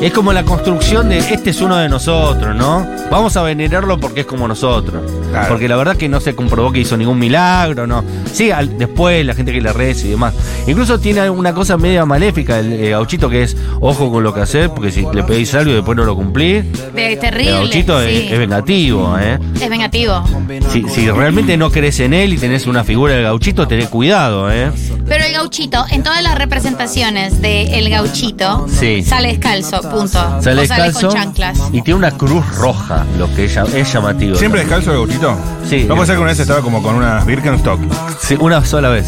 [0.00, 2.86] Es como la construcción de este es uno de nosotros, ¿no?
[3.10, 5.02] Vamos a venerarlo porque es como nosotros.
[5.30, 5.48] Claro.
[5.48, 8.02] Porque la verdad que no se comprobó que hizo ningún milagro, ¿no?
[8.32, 10.32] Sí, al- después la gente que le reza y demás.
[10.66, 14.40] Incluso tiene una cosa media maléfica el eh, gauchito que es ojo con lo que
[14.40, 17.50] hacer, porque si le pedís algo y después no lo cumplís, De, el terrible.
[17.52, 18.28] gauchito es, sí.
[18.32, 19.38] es vengativo, ¿eh?
[19.60, 20.24] Es vengativo.
[20.72, 24.50] Si, si realmente no crees en él y tenés una figura del gauchito, tenés cuidado,
[24.50, 24.70] ¿eh?
[25.06, 29.02] Pero el gauchito, en todas las representaciones del gauchito, Sí.
[29.02, 30.06] sale descalzo, punto.
[30.08, 31.58] Sale o sale descalzo con chanclas.
[31.72, 34.36] y tiene una cruz roja, lo que ella, es llamativo.
[34.36, 35.36] ¿Siempre descalzo el gauchito?
[35.68, 35.84] Sí.
[35.88, 37.80] No puede ser que una vez estaba como con unas Birkenstock,
[38.20, 39.06] Sí, una sola vez.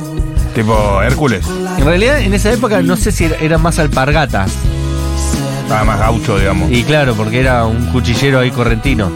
[0.54, 1.46] tipo Hércules.
[1.78, 4.52] En realidad, en esa época no sé si era, era más alpargatas.
[5.62, 6.70] Estaba más gaucho, digamos.
[6.70, 9.10] Y claro, porque era un cuchillero ahí correntino.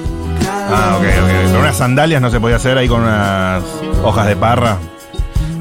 [0.73, 1.51] Ah, ok, ok.
[1.53, 3.63] Con unas sandalias no se podía hacer ahí con unas
[4.03, 4.77] hojas de parra.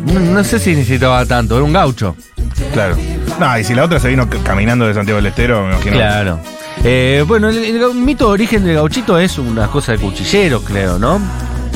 [0.05, 2.15] No, no sé si necesitaba tanto, era un gaucho.
[2.73, 2.95] Claro.
[3.39, 5.95] No, y si la otra se vino caminando de Santiago del Estero, me imagino.
[5.95, 6.39] Claro.
[6.83, 11.19] Eh, bueno, el, mito de origen del gauchito es una cosa de cuchillero, creo, ¿no?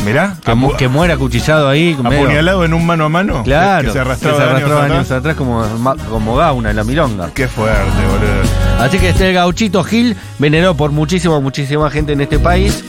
[0.06, 1.94] Mirá, Que, mu- apu- que muera cuchillado ahí.
[1.98, 3.44] apuñalado en un mano a mano.
[3.44, 5.20] Claro, Que se arrastraba, que se arrastraba años años atrás.
[5.20, 7.30] atrás como, como gauna en la milonga.
[7.34, 8.84] Qué fuerte, boludo.
[8.84, 12.84] Así que este gauchito Gil, venerado por muchísima, muchísima gente en este país.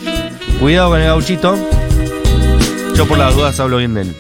[0.59, 1.57] Cuidado con el gauchito.
[2.97, 4.17] Yo por las dudas hablo bien de él.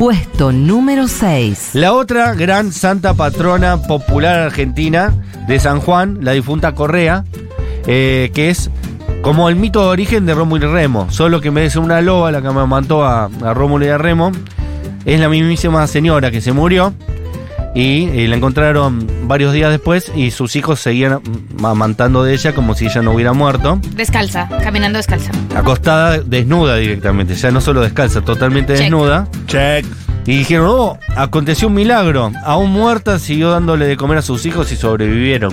[0.00, 1.72] Puesto número 6.
[1.74, 5.12] La otra gran santa patrona popular argentina
[5.46, 7.26] de San Juan, la difunta Correa,
[7.86, 8.70] eh, que es
[9.20, 12.32] como el mito de origen de Rómulo y Remo, solo que de ser una loba
[12.32, 14.32] la que amamantó a, a Rómulo y a Remo,
[15.04, 16.94] es la mismísima señora que se murió
[17.74, 21.20] y eh, la encontraron varios días después y sus hijos seguían
[21.58, 25.30] amamantando de ella como si ella no hubiera muerto, Descalza, caminando descalza.
[25.54, 28.82] acostada desnuda directamente, ya no solo descalza, totalmente Check.
[28.82, 29.28] desnuda.
[29.46, 29.86] Check.
[30.26, 32.30] Y dijeron, oh, aconteció un milagro.
[32.44, 35.52] Aún muerta siguió dándole de comer a sus hijos y sobrevivieron.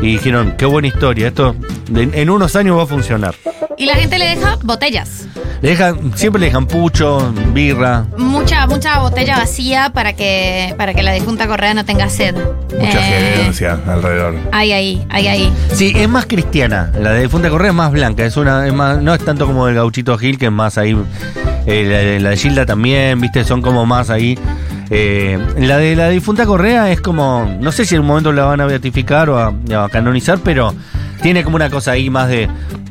[0.00, 1.56] Y dijeron, qué buena historia, esto
[1.94, 3.34] en unos años va a funcionar.
[3.78, 5.26] Y la gente le deja botellas.
[5.60, 8.06] Le dejan, siempre le dejan pucho, birra.
[8.16, 12.34] Mucha, mucha botella vacía para que, para que la difunta Correa no tenga sed.
[12.34, 14.34] Mucha Eh, gerencia alrededor.
[14.52, 15.52] Hay ahí, hay ahí.
[15.72, 16.90] Sí, es más cristiana.
[16.98, 19.68] La de Difunta Correa es más blanca, es una, es más, no es tanto como
[19.68, 20.96] el gauchito Gil, que es más ahí.
[21.66, 24.38] eh, la, de- la de Gilda también, viste, son como más ahí.
[24.88, 28.44] Eh, la de la difunta Correa es como, no sé si en un momento la
[28.44, 30.74] van a beatificar o a, a canonizar, pero
[31.22, 32.48] tiene como una cosa ahí más de,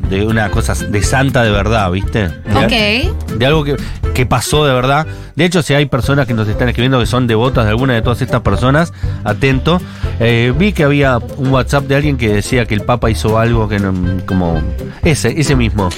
[0.09, 2.29] de una cosa de santa de verdad, ¿viste?
[2.29, 3.37] De- Ok.
[3.37, 3.75] de algo que,
[4.13, 5.05] que pasó de verdad.
[5.35, 8.01] De hecho, si hay personas que nos están escribiendo que son devotas de alguna de
[8.01, 9.81] todas estas personas, atento.
[10.19, 13.67] Eh, vi que había un WhatsApp de alguien que decía que el Papa hizo algo
[13.67, 13.93] que no,
[14.25, 14.61] como
[15.03, 15.89] ese, ese mismo.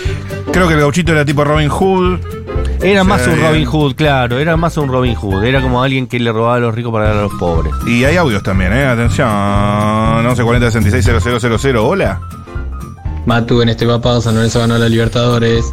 [0.52, 2.20] Creo que el gauchito era tipo Robin Hood.
[2.82, 3.40] Era más un.
[3.40, 5.44] Robin Hood, claro, era más un Robin Hood.
[5.44, 7.74] Era como alguien que le robaba a los ricos para dar a los pobres.
[7.86, 8.86] Y hay audios también, ¿eh?
[8.86, 9.28] Atención.
[9.28, 11.76] 1140 66 0000.
[11.78, 12.20] Hola.
[13.28, 15.66] Matu en este papá San Lorenzo ganó la Libertadores.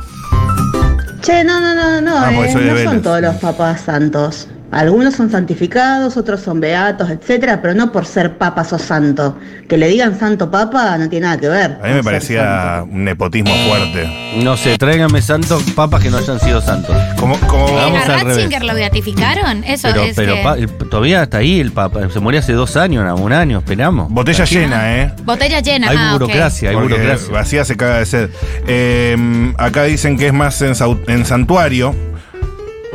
[1.23, 2.85] Che, no, no, no, no, Ah, eh, no Vélez.
[2.85, 4.49] son todos los papás santos.
[4.75, 9.39] Algunos son santificados, otros son beatos, etcétera, pero no por ser papas o santo.
[9.69, 11.79] Que le digan santo papa no tiene nada que ver.
[11.83, 14.09] A mí me parecía un nepotismo fuerte.
[14.43, 16.97] No sé, tráigame santos papas que no hayan sido santos.
[17.19, 18.37] Como, como Eh, Vamos a al revés.
[18.37, 19.63] Ratzinger lo beatificaron.
[19.65, 20.17] Eso Pero, es.
[20.17, 22.01] pero que- pa- el- todavía está ahí el papa.
[22.13, 24.11] Se murió hace dos años, un año, esperamos.
[24.11, 25.13] botella llena, ¿eh?
[25.25, 25.89] Botella llena.
[25.91, 27.33] Hay ah, burocracia, hay Porque burocracia.
[27.33, 28.31] vacía se caga de sed.
[28.67, 30.75] Eh, acá dicen que es más en
[31.25, 31.95] santuario.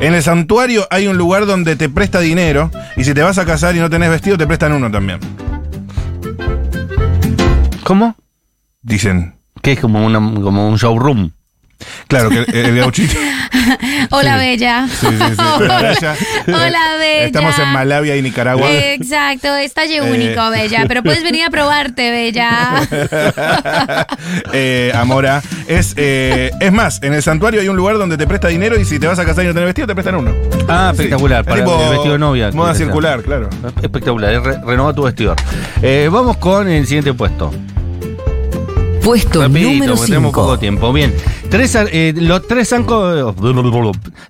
[0.01, 3.45] En el santuario hay un lugar donde te presta dinero y si te vas a
[3.45, 5.19] casar y no tenés vestido te prestan uno también.
[7.83, 8.15] ¿Cómo?
[8.81, 9.35] Dicen.
[9.61, 11.31] Que es como, una, como un showroom.
[12.07, 13.15] Claro que el, el gauchito.
[14.11, 14.39] Hola, Sí.
[14.39, 14.87] Bella.
[14.89, 15.35] Sí, sí, sí.
[15.57, 16.15] Hola, Ella-
[16.47, 17.25] Hola, Bella.
[17.25, 18.67] Estamos en Malavia y Nicaragua.
[18.69, 20.01] Exacto, estalle Eh.
[20.01, 20.85] único, Bella.
[20.87, 22.81] Pero puedes venir a probarte, Bella.
[24.53, 25.41] Eh, Amora.
[25.67, 28.85] Es, eh, es más, en el santuario hay un lugar donde te presta dinero y
[28.85, 30.33] si te vas a casar y no tenés vestido, te prestan uno.
[30.67, 31.41] Ah, espectacular.
[31.41, 32.51] Es Para tipo el vestido de novia.
[32.51, 32.85] Moda sea.
[32.85, 33.49] circular, claro.
[33.81, 34.41] Espectacular.
[34.43, 35.35] re- renova tu vestidor.
[35.81, 37.53] Eh, vamos con el siguiente puesto.
[39.09, 40.31] Puesto Rapidito, número tenemos 5.
[40.31, 40.93] poco tiempo.
[40.93, 41.11] Bien.
[41.49, 43.33] Tres, eh, los tres santos,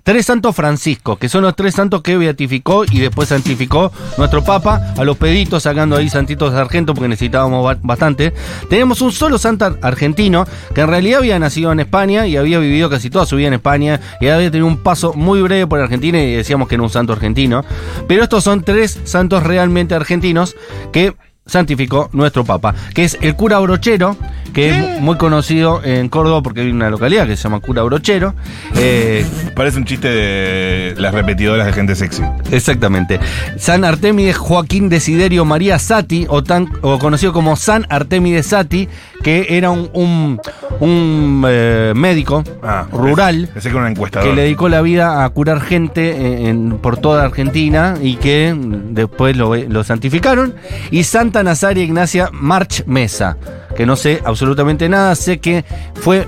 [0.02, 4.94] tres santos franciscos, que son los tres santos que beatificó y después santificó nuestro Papa,
[4.96, 8.32] a los peditos sacando ahí santitos de argento porque necesitábamos ba- bastante.
[8.70, 12.88] Tenemos un solo santo argentino que en realidad había nacido en España y había vivido
[12.88, 16.18] casi toda su vida en España y había tenido un paso muy breve por Argentina
[16.22, 17.66] y decíamos que era un santo argentino.
[18.08, 20.56] Pero estos son tres santos realmente argentinos
[20.90, 21.12] que
[21.50, 24.16] santificó nuestro Papa, que es el cura Brochero,
[24.54, 28.34] que es muy conocido en Córdoba porque hay una localidad que se llama Cura Brochero.
[28.76, 32.22] Eh, Parece un chiste de las repetidoras de gente sexy.
[32.50, 33.18] exactamente.
[33.58, 38.88] San Artemides Joaquín Desiderio María Sati, o, tan, o conocido como San Artemides Sati,
[39.22, 40.40] que era un, un,
[40.80, 46.48] un, eh, médico Ah, rural Pensé que era le dedicó la vida a curar gente
[46.48, 50.54] en- por toda Argentina y que después lo, lo santificaron.
[50.90, 53.36] Y Santa Nazaria Ignacia March Mesa,
[53.76, 56.26] que no sé absolutamente nada, sé que fue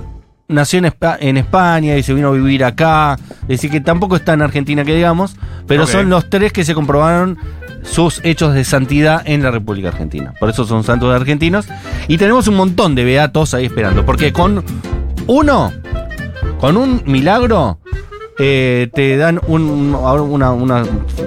[0.53, 4.17] nació en, Espa- en España y se vino a vivir acá, es decir que tampoco
[4.17, 5.37] está en Argentina que digamos,
[5.67, 7.39] pero son los tres que se comprobaron
[7.83, 10.33] sus hechos de santidad en la República Argentina.
[10.39, 11.67] Por eso son santos argentinos.
[12.07, 14.65] Y tenemos un montón de beatos ahí esperando, porque con
[15.27, 15.73] uno
[16.61, 17.79] con un milagro
[18.39, 20.53] eh, te dan un- una-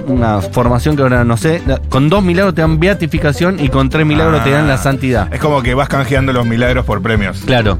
[0.06, 1.62] una formación que ahora no sé.
[1.88, 4.78] Con dos milagros te dan beatificación y con tres milagros te dan la Ah.
[4.78, 5.32] santidad.
[5.32, 7.42] Es como que vas canjeando los milagros por premios.
[7.46, 7.78] Claro.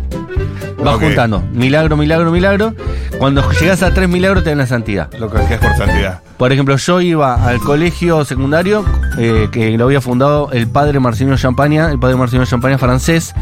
[0.92, 1.42] Vas juntando.
[1.52, 2.74] Milagro, milagro, milagro.
[3.18, 5.10] Cuando llegas a tres milagros te dan la santidad.
[5.18, 6.20] Lo canjeas por santidad.
[6.36, 8.84] Por ejemplo, yo iba al colegio secundario
[9.18, 13.34] eh, que lo había fundado el padre Marcelino Champaña, el padre Marcelino Champaña francés.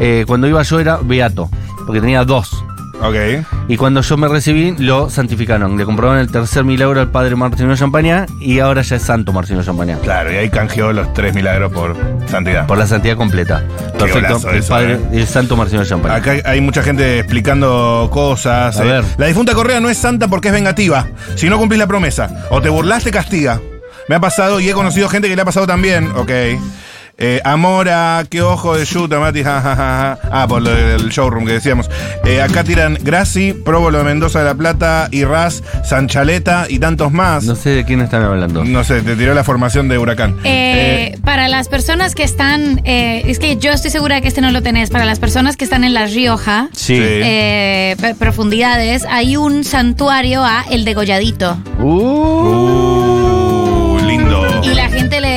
[0.00, 1.48] Eh, cuando iba yo era beato,
[1.86, 2.64] porque tenía dos.
[3.02, 3.44] Ok.
[3.68, 5.76] Y cuando yo me recibí, lo santificaron.
[5.76, 9.64] Le comprobaron el tercer milagro al padre Marcelino Champaña y ahora ya es santo Marcelino
[9.64, 9.98] Champaña.
[10.02, 11.96] Claro, y ahí canjeó los tres milagros por
[12.28, 12.66] santidad.
[12.66, 13.64] Por la santidad completa.
[13.98, 14.48] Perfecto.
[14.50, 15.00] El eso, padre, eh.
[15.20, 16.14] el santo Marcelino Champaña.
[16.16, 18.78] Acá hay- hay mucha gente explicando cosas.
[18.78, 18.86] A eh.
[18.86, 19.04] ver.
[19.16, 21.06] La difunta Correa no es santa porque es vengativa.
[21.34, 23.60] Si no cumplís la promesa o te burlaste, castiga.
[24.08, 26.08] Me ha pasado y he conocido gente que le ha pasado también.
[26.16, 26.30] Ok.
[27.24, 29.44] Eh, Amora, qué ojo de yuta, Mati.
[29.44, 30.18] ja, ja, ja, ja.
[30.32, 31.88] Ah, por lo del showroom que decíamos.
[32.24, 37.44] Eh, acá tiran Graci, Próbolo de Mendoza de la Plata, Irraz, Sanchaleta y tantos más.
[37.44, 38.64] No sé de quién están hablando.
[38.64, 40.36] No sé, te tiró la formación de Huracán.
[40.42, 44.50] Eh, para las personas que están, eh, es que yo estoy segura que este no
[44.50, 46.98] lo tenés, para las personas que están en La Rioja, Sí.
[46.98, 51.56] Eh, profundidades, hay un santuario a El Degolladito.
[51.80, 53.01] Uh,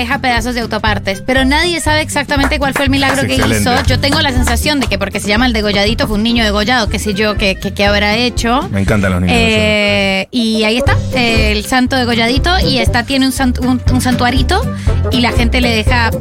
[0.06, 3.70] deja pedazos de autopartes, pero nadie sabe exactamente cuál fue el milagro Es que excelente.
[3.72, 3.84] hizo.
[3.86, 6.88] Yo tengo la sensación de que porque se llama el degolladito fue un niño degollado,
[6.90, 8.70] qué sé yo, que, que habrá hecho.
[8.72, 9.36] Me encantan los niños.
[9.40, 14.62] Eh, y ahí está, el santo degolladito, y está, tiene un, sant- un, un santuarito,
[15.12, 16.12] y la gente le deja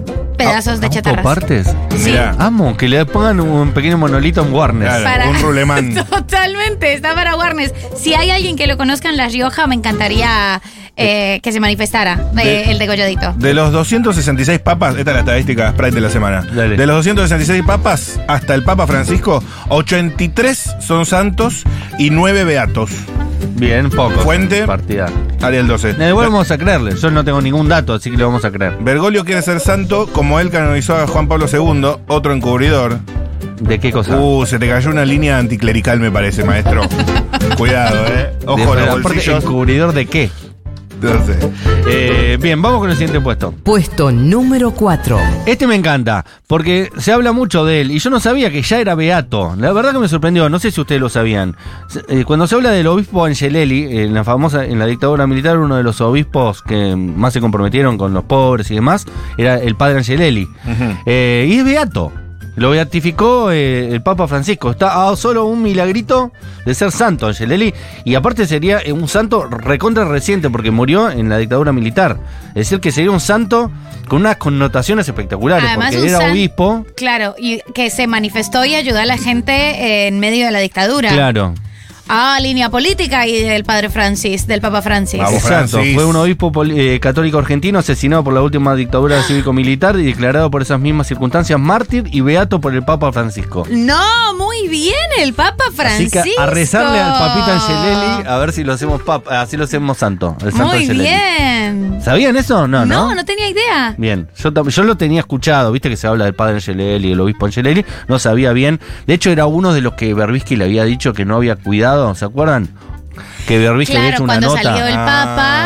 [0.48, 1.22] pedazos de chatarras.
[1.22, 1.66] partes?
[1.96, 2.10] Sí.
[2.10, 2.34] Mirá.
[2.38, 4.88] Amo, que le pongan un pequeño monolito en Warner.
[4.88, 5.94] Claro, Para- un rulemán.
[6.10, 7.72] Totalmente, está para Warnes.
[7.96, 10.60] Si hay alguien que lo conozca en La Rioja, me encantaría
[10.96, 13.32] eh, que se manifestara eh, De- el degolladito.
[13.36, 16.42] De los 266 papas, esta es la estadística Sprite de la semana.
[16.42, 16.76] Dale.
[16.76, 21.64] De los 266 papas, hasta el Papa Francisco, 83 son santos
[21.98, 22.90] y 9 beatos.
[23.54, 24.20] Bien, poco.
[24.20, 24.66] Fuente.
[24.66, 25.06] Partida.
[25.40, 25.90] Ariel 12.
[25.98, 26.96] Eh, igual vamos a creerle.
[26.96, 28.76] Yo no tengo ningún dato, así que le vamos a creer.
[28.80, 32.98] Bergoglio quiere ser santo como él canonizó a Juan Pablo II, otro encubridor.
[33.60, 34.16] ¿De qué cosa?
[34.18, 36.82] Uh, se te cayó una línea anticlerical, me parece, maestro.
[37.56, 38.32] Cuidado, eh.
[38.46, 39.44] Ojo De- los bolsillos.
[39.44, 40.30] ¿Encubridor de qué?
[41.04, 41.38] No sé.
[41.86, 43.52] Eh, bien, vamos con el siguiente puesto.
[43.52, 45.18] Puesto número 4.
[45.44, 48.80] Este me encanta, porque se habla mucho de él y yo no sabía que ya
[48.80, 49.54] era beato.
[49.58, 51.56] La verdad que me sorprendió, no sé si ustedes lo sabían.
[52.08, 55.76] Eh, cuando se habla del obispo Angelelli, en la famosa, en la dictadura militar, uno
[55.76, 59.04] de los obispos que más se comprometieron con los pobres y demás,
[59.36, 60.48] era el padre Angelelli.
[61.04, 62.12] Eh, y es beato.
[62.56, 64.70] Lo beatificó eh, el Papa Francisco.
[64.70, 66.32] Está a solo un milagrito
[66.64, 67.74] de ser santo, Angelelli.
[68.04, 72.18] Y aparte sería eh, un santo recontra reciente porque murió en la dictadura militar.
[72.50, 73.72] Es decir, que sería un santo
[74.08, 75.68] con unas connotaciones espectaculares.
[75.68, 76.86] Además, porque era san- obispo.
[76.96, 80.60] Claro, y que se manifestó y ayudó a la gente eh, en medio de la
[80.60, 81.08] dictadura.
[81.10, 81.54] Claro.
[82.08, 85.20] Ah, línea política y del padre Francis, del Papa Francis.
[85.20, 85.34] Vamos.
[85.34, 85.94] Exacto, Francis.
[85.94, 90.62] fue un obispo eh, católico argentino asesinado por la última dictadura cívico-militar y declarado por
[90.62, 93.66] esas mismas circunstancias mártir y beato por el Papa Francisco.
[93.70, 96.18] No, muy bien, el Papa Francisco.
[96.20, 99.64] Así que a rezarle al papita Angelelli a ver si lo hacemos papa, así lo
[99.64, 100.36] hacemos santo.
[100.42, 101.08] El santo Muy Angelelli.
[101.08, 101.98] bien.
[102.02, 102.68] ¿Sabían eso?
[102.68, 103.08] No, no.
[103.08, 103.94] No, no tenía idea.
[103.96, 107.20] Bien, yo, yo lo tenía escuchado, viste que se habla del padre Angelelli y el
[107.20, 108.78] obispo Angelelli, no sabía bien.
[109.06, 111.93] De hecho, era uno de los que Berbisky le había dicho que no había cuidado,
[112.14, 112.68] ¿se acuerdan?
[113.46, 114.62] Que Berbisky había Claro, hecho una cuando nota.
[114.62, 115.04] salió el Ah.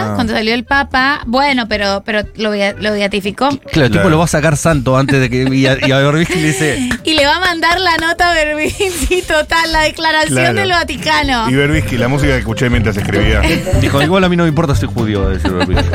[0.08, 3.48] Papa, cuando salió el Papa, bueno, pero, pero lo, bea- lo beatificó.
[3.48, 4.10] Claro, el tipo Claro.
[4.10, 5.42] lo va a sacar santo antes de que.
[5.54, 6.88] Y a, y a Berbisky le dice.
[7.04, 10.54] Y le va a mandar la nota a Berbisky, total, la declaración Claro.
[10.58, 11.50] del Vaticano.
[11.50, 13.40] Y Berbisky, la música que escuché mientras escribía.
[13.80, 15.88] Dijo, igual a mí no me importa, soy judío, va a decir Berbisky.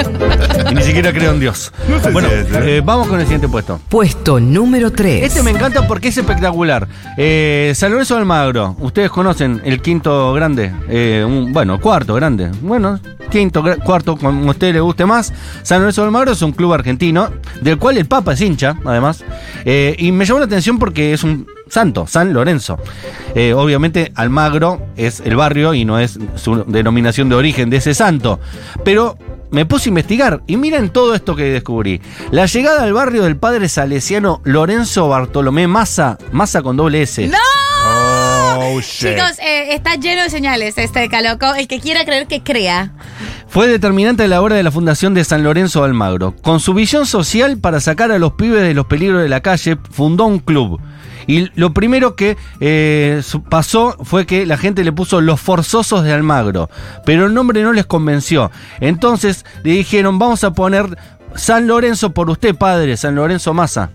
[0.71, 1.71] Y ni siquiera creo en Dios.
[1.89, 2.77] No sé bueno, si es, ¿eh?
[2.77, 3.79] eh, vamos con el siguiente puesto.
[3.89, 5.23] Puesto número 3.
[5.23, 6.87] Este me encanta porque es espectacular.
[7.17, 8.75] Eh, San Lorenzo Almagro.
[8.79, 10.71] Ustedes conocen el quinto grande.
[10.89, 12.51] Eh, un- bueno, cuarto grande.
[12.61, 12.99] Bueno,
[13.29, 15.33] quinto, cuarto, como a usted le guste más.
[15.63, 17.29] San Lorenzo de Almagro es un club argentino,
[17.61, 19.23] del cual el Papa es hincha, además.
[19.65, 22.77] Eh, y me llamó la atención porque es un santo, San Lorenzo.
[23.35, 27.93] Eh, obviamente Almagro es el barrio y no es su denominación de origen de ese
[27.93, 28.39] santo.
[28.83, 29.17] Pero
[29.51, 32.01] me puse a investigar y miren todo esto que descubrí.
[32.31, 37.27] La llegada al barrio del padre salesiano Lorenzo Bartolomé Massa, Massa con doble S.
[37.27, 37.37] ¡No!
[38.63, 39.15] Oh, shit.
[39.15, 41.53] Chicos, eh, está lleno de señales este caloco.
[41.55, 42.91] El que quiera creer que crea.
[43.47, 46.35] Fue determinante a la hora de la fundación de San Lorenzo de Almagro.
[46.41, 49.77] Con su visión social para sacar a los pibes de los peligros de la calle,
[49.91, 50.79] fundó un club.
[51.27, 56.11] Y lo primero que eh, pasó fue que la gente le puso los forzosos de
[56.11, 56.69] Almagro,
[57.05, 58.51] pero el nombre no les convenció.
[58.79, 60.97] Entonces le dijeron, vamos a poner
[61.35, 63.91] San Lorenzo por usted, padre, San Lorenzo Massa.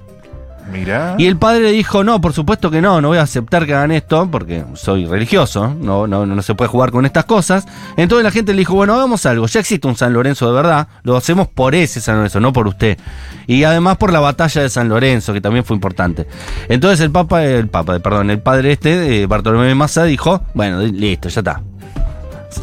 [1.19, 3.91] Y el padre dijo, no, por supuesto que no, no voy a aceptar que hagan
[3.93, 7.67] esto, porque soy religioso, no, no, no se puede jugar con estas cosas.
[7.97, 10.89] Entonces la gente le dijo, bueno, hagamos algo, ya existe un San Lorenzo de verdad,
[11.03, 12.99] lo hacemos por ese San Lorenzo, no por usted.
[13.47, 16.27] Y además por la batalla de San Lorenzo, que también fue importante.
[16.69, 21.29] Entonces el papa, el papa, perdón, el padre este, eh, Bartolomé Massa, dijo, bueno, listo,
[21.29, 21.63] ya está.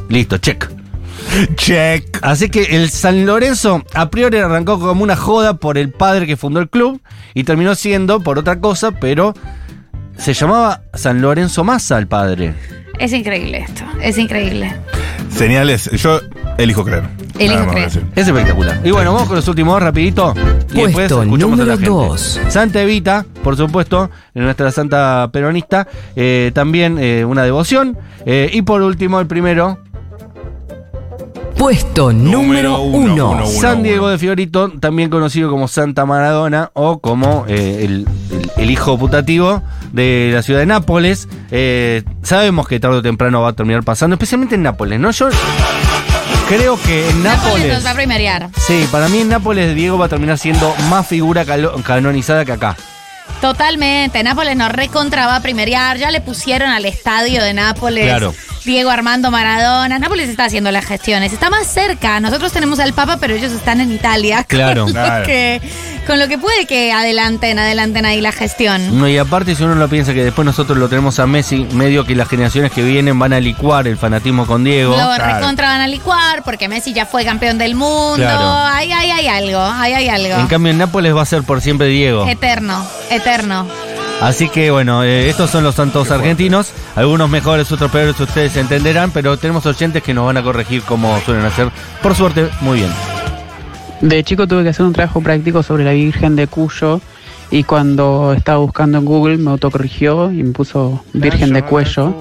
[0.10, 0.75] Listo, check.
[1.56, 2.20] Check.
[2.22, 6.38] Así que el San Lorenzo a priori arrancó como una joda por el padre que
[6.38, 7.02] fundó el club
[7.34, 9.34] y terminó siendo por otra cosa, pero
[10.18, 12.54] se llamaba San Lorenzo Massa el padre.
[13.00, 14.74] Es increíble esto, es increíble.
[15.30, 15.92] Señales.
[15.92, 16.22] Yo
[16.58, 17.04] elijo creer.
[17.38, 17.90] Elijo creer.
[18.16, 18.80] Es espectacular.
[18.86, 20.34] Y bueno, vamos con los últimos dos rapidito.
[20.72, 21.90] Y después Puesto escuchamos a la número gente.
[21.90, 22.40] dos.
[22.48, 27.98] Santa Evita, por supuesto, nuestra santa peronista, eh, también eh, una devoción.
[28.26, 29.80] Eh, y por último, el primero,
[31.58, 33.30] Puesto Número uno, 1.
[33.32, 33.46] uno.
[33.48, 38.72] San Diego de Fiorito, también conocido como Santa Maradona o como eh, el, el- el
[38.72, 41.28] hijo putativo de la ciudad de Nápoles.
[41.52, 45.12] Eh, sabemos que tarde o temprano va a terminar pasando, especialmente en Nápoles, ¿no?
[45.12, 45.30] Yo
[46.50, 47.74] creo que en Nápoles Nápoles.
[47.74, 48.50] nos va a premiar.
[48.58, 51.46] Sí, para mí en Nápoles Diego va a terminar siendo más figura
[51.84, 52.76] canonizada que acá.
[53.42, 54.24] Totalmente.
[54.24, 55.98] Nápoles nos recontra va a primerear.
[55.98, 58.06] Ya le pusieron al estadio de Nápoles.
[58.06, 58.34] Claro.
[58.66, 60.00] Diego Armando Maradona.
[60.00, 61.32] Nápoles está haciendo las gestiones.
[61.34, 62.20] Está más cerca.
[62.20, 64.44] Nosotros tenemos al Papa, pero ellos están en Italia.
[64.56, 64.84] Claro.
[64.86, 65.20] Con, Claro.
[65.20, 65.62] Lo, que,
[66.08, 68.98] con lo que puede que adelanten, adelanten ahí la gestión.
[69.00, 72.06] No, y aparte, si uno lo piensa que después nosotros lo tenemos a Messi, medio
[72.06, 74.92] que las generaciones que vienen van a licuar el fanatismo con Diego.
[74.92, 75.36] Lo Claro.
[75.36, 78.16] recontra van a licuar porque Messi ya fue campeón del mundo.
[78.18, 78.46] Claro.
[78.50, 79.60] Ahí, ahí hay algo.
[79.62, 80.40] Ahí hay algo.
[80.40, 82.28] En cambio, en Nápoles va a ser por siempre Diego.
[82.28, 83.68] Eterno, eterno.
[84.22, 86.72] Así que bueno, eh, estos son los santos argentinos.
[86.96, 91.20] Algunos mejores, otros peores, ustedes entenderán, pero tenemos oyentes que nos van a corregir como
[91.22, 91.70] suelen hacer.
[92.02, 92.92] Por suerte, muy bien.
[94.02, 97.02] De chico tuve que hacer un trabajo práctico sobre la Virgen de Cuyo
[97.52, 102.14] y cuando estaba buscando en Google me autocorrigió y me puso Virgen de Cuello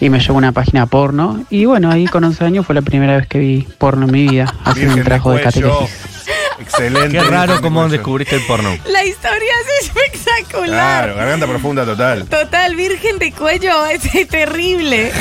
[0.00, 2.82] y me llevó a una página porno y bueno, ahí con 11 años fue la
[2.82, 5.68] primera vez que vi porno en mi vida haciendo un de trabajo de, cuello.
[5.70, 6.13] catequesis.
[6.60, 7.18] Excelente.
[7.18, 8.76] Qué raro cómo descubriste el porno.
[8.86, 10.68] La historia es espectacular.
[11.04, 12.24] Claro, garganta profunda total.
[12.26, 15.12] Total, virgen de cuello, es terrible.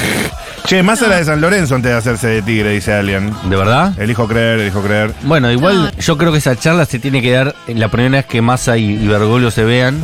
[0.66, 3.34] Che, más a la de San Lorenzo antes de hacerse de tigre, dice alguien.
[3.44, 4.00] ¿De verdad?
[4.00, 5.14] Elijo creer, elijo creer.
[5.24, 8.26] Bueno, igual yo creo que esa charla se tiene que dar en la primera vez
[8.26, 10.02] que Massa y, y Bergoglio se vean,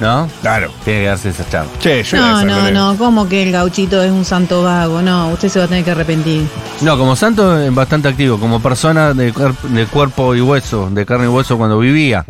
[0.00, 0.28] ¿no?
[0.42, 0.70] Claro.
[0.84, 1.70] Tiene que darse esa charla.
[1.78, 2.72] Che, yo No, no, Lorenzo.
[2.72, 5.02] no, como que el gauchito es un santo vago.
[5.02, 6.46] No, usted se va a tener que arrepentir.
[6.82, 11.04] No, como santo es bastante activo, como persona de, cuer- de cuerpo y hueso, de
[11.06, 12.24] carne y hueso cuando vivía.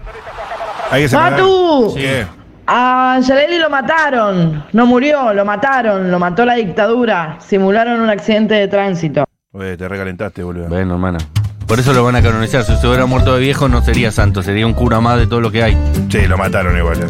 [0.90, 1.32] Hay que separar.
[1.32, 1.94] ¡Matu!
[1.96, 2.26] ¿Qué?
[2.66, 4.64] A Angelelli lo mataron.
[4.72, 6.10] No murió, lo mataron.
[6.10, 7.38] Lo mató la dictadura.
[7.46, 9.24] Simularon un accidente de tránsito.
[9.52, 10.68] Oye, te recalentaste, boludo.
[10.68, 11.18] Bueno, hermana.
[11.66, 12.64] Por eso lo van a canonizar.
[12.64, 15.40] Si se hubiera muerto de viejo no sería santo, sería un cura más de todo
[15.40, 15.76] lo que hay.
[16.10, 17.00] Sí, lo mataron igual.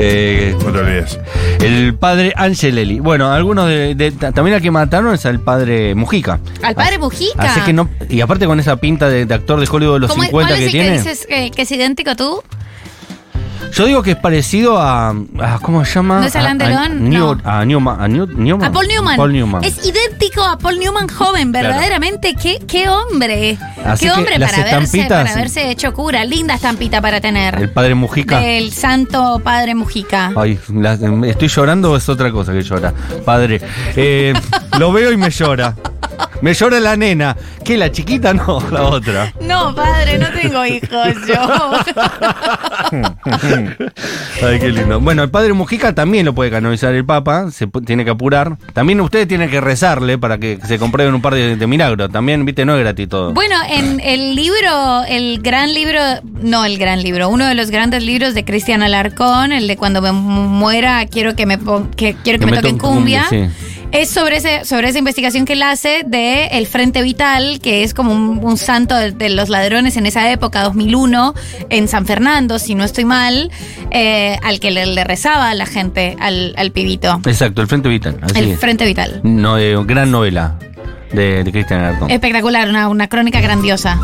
[0.00, 0.50] Eh.
[0.50, 1.18] Eh, No te olvides.
[1.62, 3.00] el padre Angelelli.
[3.00, 6.40] Bueno, algunos de, de- ta- también al que mataron es al padre Mujica.
[6.62, 7.42] Al padre Mujica.
[7.42, 7.88] Así que no.
[8.08, 10.48] Y aparte con esa pinta de, de actor de Hollywood de los ¿Cómo es- 50
[10.48, 10.98] ¿Cuál que es el que tiene.
[10.98, 12.42] dices que, que es idéntico tú?
[13.72, 15.10] Yo digo que es parecido a.
[15.10, 16.20] a- ¿Cómo se llama?
[16.20, 17.08] ¿No es Alain A- a Delon?
[17.08, 17.40] Neo- No.
[17.50, 18.00] A Newman.
[18.00, 18.68] A, New- Newman.
[18.68, 19.16] A Paul Newman.
[19.16, 19.64] Paul Newman.
[19.64, 21.68] Es idéntico a Paul Newman joven, Claro.
[21.68, 22.34] verdaderamente.
[22.34, 23.58] ¿Qué, qué hombre.
[23.84, 26.24] Así qué hombre para verse, para verse hecho cura.
[26.24, 27.54] Linda estampita para tener.
[27.60, 28.40] El padre Mujica.
[28.40, 30.32] Del santo padre Mujica.
[30.36, 30.94] Ay, la-
[31.26, 32.92] ¿estoy llorando o es otra cosa que llora?
[33.24, 33.60] Padre,
[33.96, 34.34] eh,
[34.78, 35.74] lo veo y me llora.
[36.42, 37.36] Me llora la nena.
[37.64, 38.32] ¿Qué, la chiquita?
[38.40, 39.32] No, la otra.
[39.40, 41.72] No, padre, no tengo hijos yo.
[44.42, 45.00] Ay, qué lindo.
[45.00, 48.56] Bueno, el padre Mujica también lo puede canonizar el Papa, se tiene que apurar.
[48.72, 52.10] También ustedes tienen que rezarle para que se comprueben un par de, de milagros.
[52.10, 53.32] También, viste, no es gratis todo.
[53.34, 56.00] Bueno, en el libro, el gran libro,
[56.42, 60.00] no el gran libro, uno de los grandes libros de Cristian Alarcón, el de cuando
[60.02, 61.58] me mu- muera quiero que me
[61.96, 63.26] que quiero que, me, toquen toquen cumbia.
[63.28, 63.46] sí.
[63.92, 67.92] Es sobre ese, sobre esa investigación que él hace de el Frente Vital, que es
[67.92, 71.34] como un, un santo de, de los ladrones en esa época, 2001,
[71.70, 73.50] en San Fernando, si no estoy mal,
[73.90, 77.20] eh, al que le, le rezaba a la gente, al, al pibito.
[77.26, 78.16] Exacto, el Frente Vital.
[78.22, 78.60] Así El es.
[78.60, 79.20] Frente Vital.
[79.24, 80.56] No, eh, gran novela
[81.12, 82.10] de, de Cristian Alarcón.
[82.12, 83.98] Espectacular, una, una crónica grandiosa.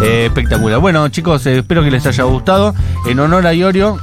[0.00, 0.78] Eh, espectacular.
[0.78, 2.72] Bueno, chicos, espero que les haya gustado.
[3.06, 3.98] En honor a Iorio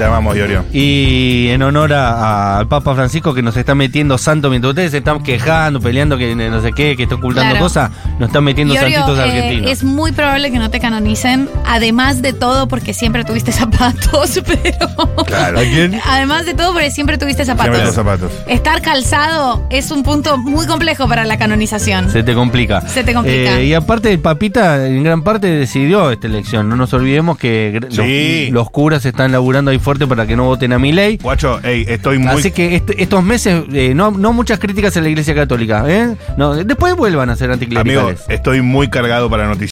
[0.00, 0.64] Te amamos, Iorio.
[0.72, 4.98] y en honor a- al Papa Francisco que nos está metiendo santo mientras ustedes se
[4.98, 7.64] están quejando, peleando que no sé qué, que está ocultando Claro.
[7.66, 9.70] cosas, nos están metiendo Iorio, santitos eh, argentinos.
[9.70, 13.52] es muy probable que no te canonicen, además de todo porque siempre tuviste
[13.92, 14.88] zapatos, pero...
[15.26, 15.58] Claro.
[15.58, 16.00] ¿A quién?
[16.06, 17.74] Además de todo porque siempre tuviste zapatos.
[17.76, 18.32] Siempre los zapatos.
[18.46, 22.10] Estar calzado es un punto muy complejo para la canonización.
[22.10, 22.80] Se te complica.
[22.88, 23.58] Se te complica.
[23.60, 26.70] Eh, y aparte, el papita en gran parte decidió esta elección.
[26.70, 28.46] No nos olvidemos que gr- Sí.
[28.46, 31.16] los, los curas están laburando ahí fuerte para que no voten a mi ley.
[31.20, 32.28] Guacho, ey, estoy muy.
[32.28, 35.84] Así que estos meses, eh, no, no muchas críticas a la iglesia católica.
[35.88, 36.14] ¿eh?
[36.36, 38.24] No, después vuelvan a ser Amigo, anticlericales.
[38.28, 39.68] estoy muy cargado para noticias.